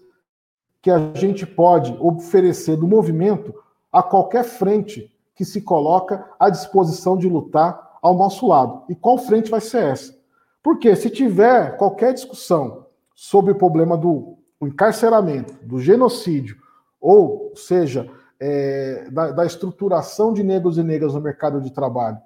[0.82, 3.54] que a gente pode oferecer do movimento
[3.92, 8.84] a qualquer frente que se coloca à disposição de lutar ao nosso lado?
[8.90, 10.18] E qual frente vai ser essa?
[10.62, 16.58] Porque se tiver qualquer discussão sobre o problema do o encarceramento, do genocídio,
[17.00, 22.18] ou seja, é, da, da estruturação de negros e negras no mercado de trabalho,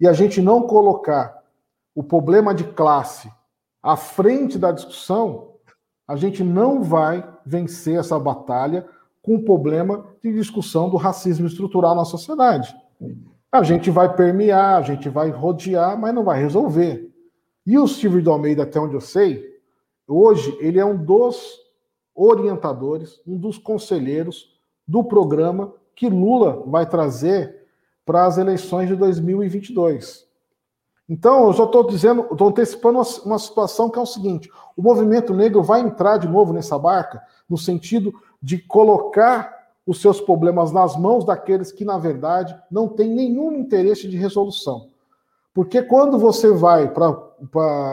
[0.00, 1.42] e a gente não colocar
[1.94, 3.32] o problema de classe
[3.82, 5.54] à frente da discussão,
[6.06, 8.86] a gente não vai vencer essa batalha
[9.22, 12.76] com o problema de discussão do racismo estrutural na sociedade.
[13.50, 17.10] A gente vai permear, a gente vai rodear, mas não vai resolver.
[17.66, 19.44] E o Silvio de Almeida, até onde eu sei,
[20.06, 21.65] hoje ele é um dos
[22.16, 24.56] orientadores, um dos conselheiros
[24.88, 27.66] do programa que Lula vai trazer
[28.04, 30.26] para as eleições de 2022.
[31.08, 34.82] Então, eu já estou dizendo, estou antecipando uma, uma, situação que é o seguinte: o
[34.82, 38.12] movimento negro vai entrar de novo nessa barca, no sentido
[38.42, 39.54] de colocar
[39.86, 44.88] os seus problemas nas mãos daqueles que, na verdade, não têm nenhum interesse de resolução.
[45.54, 47.08] Porque quando você vai para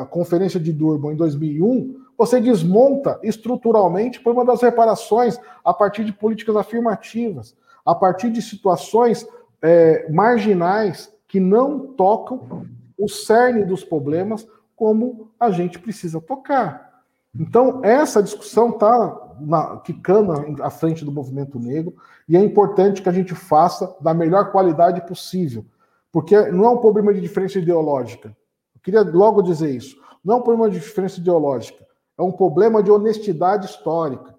[0.01, 6.03] a Conferência de Durban em 2001, você desmonta estruturalmente por uma das reparações a partir
[6.03, 7.55] de políticas afirmativas,
[7.85, 9.27] a partir de situações
[9.61, 12.65] é, marginais que não tocam
[12.97, 17.01] o cerne dos problemas como a gente precisa tocar.
[17.37, 21.95] Então, essa discussão está quicando à frente do movimento negro
[22.29, 25.65] e é importante que a gente faça da melhor qualidade possível,
[26.11, 28.35] porque não é um problema de diferença ideológica.
[28.75, 29.97] Eu queria logo dizer isso.
[30.23, 31.82] Não é um problema de diferença ideológica,
[32.17, 34.35] é um problema de honestidade histórica.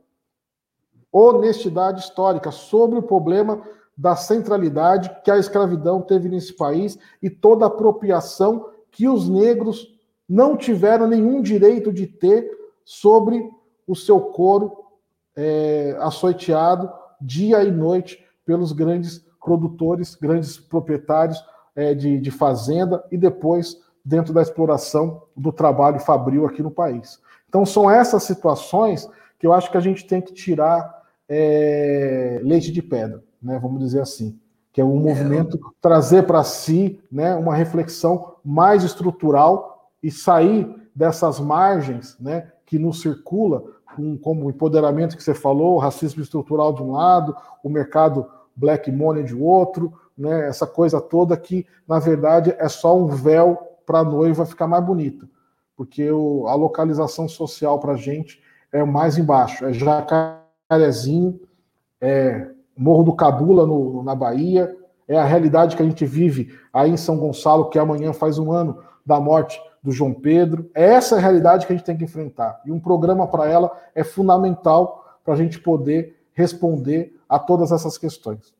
[1.13, 3.63] Honestidade histórica sobre o problema
[3.97, 9.95] da centralidade que a escravidão teve nesse país e toda a apropriação que os negros
[10.29, 12.51] não tiveram nenhum direito de ter
[12.85, 13.49] sobre
[13.87, 14.85] o seu couro
[15.37, 21.43] é, açoiteado dia e noite pelos grandes produtores, grandes proprietários
[21.75, 27.21] é, de, de fazenda e depois dentro da exploração do trabalho fabril aqui no país.
[27.55, 32.73] Então são essas situações que eu acho que a gente tem que tirar é, leite
[32.73, 34.37] de pedra, né, vamos dizer assim,
[34.73, 41.39] que é um movimento trazer para si né, uma reflexão mais estrutural e sair dessas
[41.39, 43.63] margens né, que nos circula,
[43.95, 48.27] com, como o empoderamento que você falou, o racismo estrutural de um lado, o mercado
[48.57, 53.57] black money de outro, né, essa coisa toda que, na verdade, é só um véu
[53.87, 55.29] para a noiva ficar mais bonita,
[55.77, 61.41] porque o, a localização social para a gente é mais embaixo, é Jacarezinho,
[62.01, 66.91] é Morro do Cabula, no, na Bahia, é a realidade que a gente vive aí
[66.91, 70.71] em São Gonçalo, que amanhã faz um ano da morte do João Pedro.
[70.75, 72.61] É essa a realidade que a gente tem que enfrentar.
[72.65, 77.99] E um programa para ela é fundamental para a gente poder responder a todas essas
[77.99, 78.53] questões.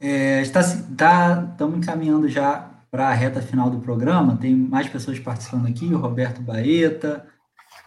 [0.00, 0.60] É, está,
[0.96, 4.36] tá, estamos encaminhando já para a reta final do programa.
[4.36, 7.26] Tem mais pessoas participando aqui, o Roberto Baeta,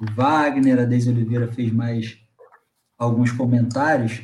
[0.01, 2.18] o Wagner, a Deise Oliveira fez mais
[2.97, 4.22] alguns comentários.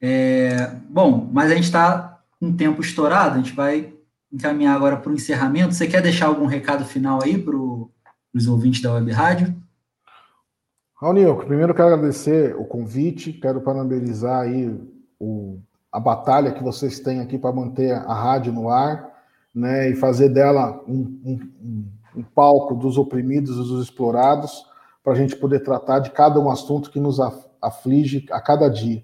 [0.00, 3.94] É, bom, mas a gente está com o tempo estourado, a gente vai
[4.32, 5.74] encaminhar agora para o encerramento.
[5.74, 9.54] Você quer deixar algum recado final aí para os ouvintes da Web Rádio?
[10.94, 14.74] Raul primeiro quero agradecer o convite, quero parabenizar aí
[15.20, 15.60] o,
[15.92, 19.15] a batalha que vocês têm aqui para manter a rádio no ar,
[19.56, 21.88] né, e fazer dela um, um,
[22.18, 24.66] um palco dos oprimidos dos explorados,
[25.02, 27.18] para a gente poder tratar de cada um assunto que nos
[27.62, 29.02] aflige a cada dia.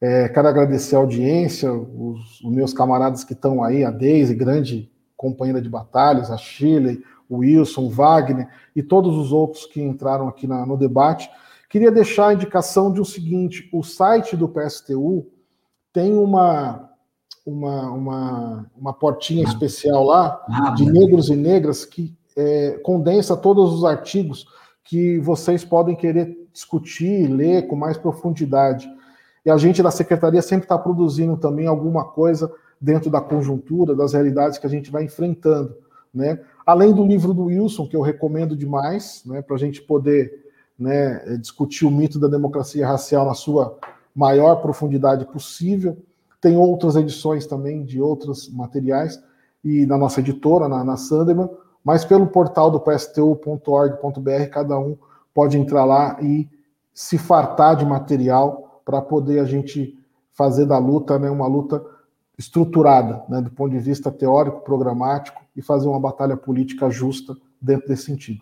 [0.00, 4.90] É, quero agradecer a audiência, os, os meus camaradas que estão aí, a Deise, grande
[5.16, 10.28] companheira de batalhas, a Shirley, o Wilson, o Wagner e todos os outros que entraram
[10.28, 11.28] aqui na, no debate.
[11.68, 15.26] Queria deixar a indicação de o um seguinte: o site do PSTU
[15.92, 16.89] tem uma,
[17.44, 23.72] uma, uma, uma portinha especial lá ah, de negros e negras que é, condensa todos
[23.72, 24.46] os artigos
[24.84, 28.88] que vocês podem querer discutir, ler com mais profundidade.
[29.44, 34.12] E a gente da secretaria sempre está produzindo também alguma coisa dentro da conjuntura, das
[34.12, 35.76] realidades que a gente vai enfrentando.
[36.12, 36.40] Né?
[36.66, 41.36] Além do livro do Wilson, que eu recomendo demais, né, para a gente poder né,
[41.38, 43.78] discutir o mito da democracia racial na sua
[44.14, 45.96] maior profundidade possível.
[46.40, 49.22] Tem outras edições também de outros materiais,
[49.62, 50.96] e na nossa editora, na, na
[51.84, 54.96] mas pelo portal do pstu.org.br, cada um
[55.34, 56.48] pode entrar lá e
[56.92, 59.98] se fartar de material para poder a gente
[60.32, 61.84] fazer da luta né, uma luta
[62.38, 67.88] estruturada, né, do ponto de vista teórico, programático, e fazer uma batalha política justa dentro
[67.88, 68.40] desse sentido.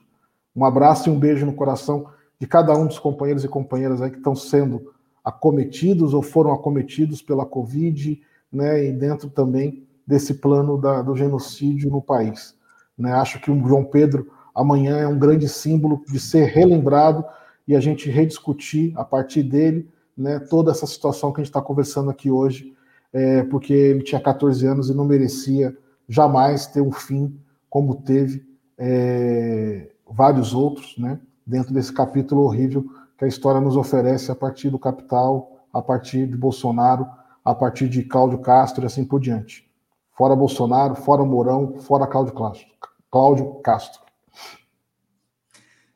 [0.55, 2.07] Um abraço e um beijo no coração
[2.39, 4.93] de cada um dos companheiros e companheiras aí que estão sendo
[5.29, 8.19] acometidos ou foram acometidos pela Covid,
[8.51, 12.57] né, e dentro também desse plano da, do genocídio no país.
[12.97, 13.13] Né?
[13.13, 17.23] Acho que o João Pedro amanhã é um grande símbolo de ser relembrado
[17.67, 21.61] e a gente rediscutir a partir dele né, toda essa situação que a gente está
[21.61, 22.75] conversando aqui hoje,
[23.13, 25.77] é, porque ele tinha 14 anos e não merecia
[26.09, 28.47] jamais ter um fim como teve
[28.79, 32.87] é, vários outros, né, dentro desse capítulo horrível
[33.19, 37.07] que a história nos oferece a partir do capital, a partir de Bolsonaro,
[37.45, 39.69] a partir de Cláudio Castro e assim por diante.
[40.17, 42.67] Fora Bolsonaro, fora Mourão, fora Cláudio Castro.
[43.11, 44.01] Cláudio Castro.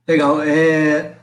[0.07, 0.43] Legal.
[0.43, 1.17] É,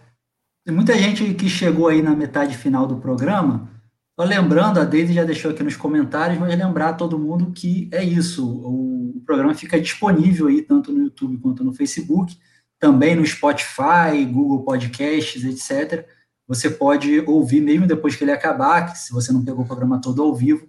[0.65, 3.69] tem muita gente que chegou aí na metade final do programa.
[4.17, 8.03] Só lembrando, a Deise já deixou aqui nos comentários, mas lembrar todo mundo que é
[8.03, 8.45] isso.
[8.45, 12.37] O programa fica disponível aí tanto no YouTube quanto no Facebook,
[12.80, 16.07] também no Spotify, Google Podcasts, etc.
[16.47, 20.01] Você pode ouvir mesmo depois que ele acabar, que se você não pegou o programa
[20.01, 20.67] todo ao vivo,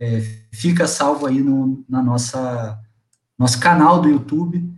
[0.00, 0.20] é,
[0.52, 2.80] fica salvo aí no na nossa
[3.38, 4.68] nosso canal do YouTube,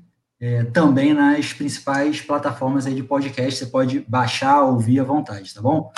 [0.40, 3.58] é, também nas principais plataformas aí de podcast.
[3.58, 5.90] Você pode baixar, ouvir à vontade, tá bom?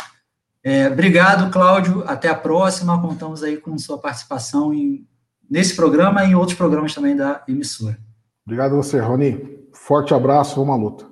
[0.63, 2.05] É, obrigado, Cláudio.
[2.07, 3.01] Até a próxima.
[3.01, 5.07] Contamos aí com sua participação em
[5.51, 7.99] nesse programa e em outros programas também da emissora.
[8.45, 9.58] Obrigado a você, Rony.
[9.81, 11.07] Forte abraço, vamos à luta.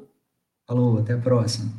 [0.68, 1.72] Falou, até a próxima.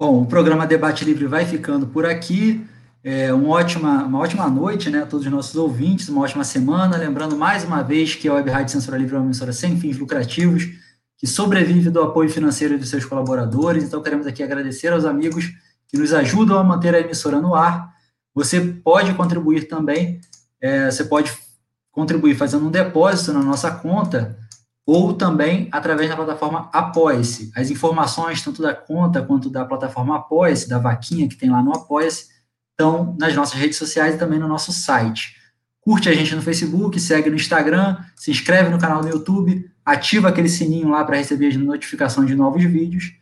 [0.00, 2.66] Bom, o programa Debate Livre vai ficando por aqui.
[3.04, 6.96] É uma ótima, uma ótima noite né, a todos os nossos ouvintes, uma ótima semana.
[6.96, 9.96] Lembrando mais uma vez que a Web Rádio Censura Livre é uma emissora sem fins
[9.98, 10.64] lucrativos,
[11.16, 13.84] que sobrevive do apoio financeiro dos seus colaboradores.
[13.84, 15.52] Então, queremos aqui agradecer aos amigos
[15.86, 17.94] que nos ajudam a manter a emissora no ar.
[18.34, 20.20] Você pode contribuir também,
[20.60, 21.32] é, você pode
[21.92, 24.36] contribuir fazendo um depósito na nossa conta
[24.88, 27.52] ou também através da plataforma Apoia-se.
[27.54, 31.74] As informações, tanto da conta quanto da plataforma Apoia-se, da vaquinha que tem lá no
[31.74, 32.28] Apoia-se,
[32.70, 35.36] estão nas nossas redes sociais e também no nosso site.
[35.82, 40.28] Curte a gente no Facebook, segue no Instagram, se inscreve no canal do YouTube, ativa
[40.28, 43.12] aquele sininho lá para receber as notificações de novos vídeos.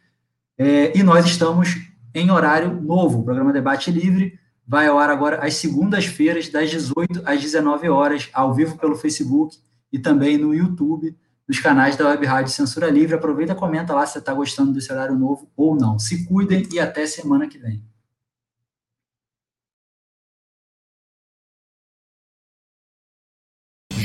[0.57, 1.81] É, e nós estamos
[2.15, 7.23] em horário novo, o programa Debate Livre vai ao ar agora às segundas-feiras, das 18
[7.25, 9.57] às 19 horas, ao vivo pelo Facebook
[9.93, 11.13] e também no YouTube,
[11.49, 13.15] nos canais da Web Rádio Censura Livre.
[13.15, 15.99] Aproveita e comenta lá se você está gostando desse horário novo ou não.
[15.99, 17.83] Se cuidem e até semana que vem.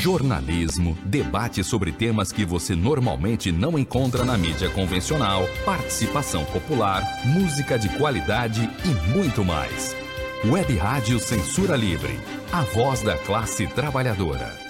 [0.01, 7.77] jornalismo, debate sobre temas que você normalmente não encontra na mídia convencional, participação popular, música
[7.77, 9.95] de qualidade e muito mais.
[10.43, 12.19] Web Rádio Censura Livre,
[12.51, 14.60] a voz da classe trabalhadora.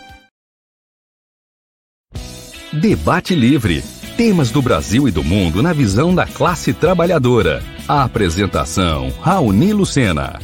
[2.74, 3.84] Debate Livre.
[4.16, 7.62] Temas do Brasil e do mundo na visão da classe trabalhadora.
[7.86, 10.40] A apresentação: Raoni Lucena.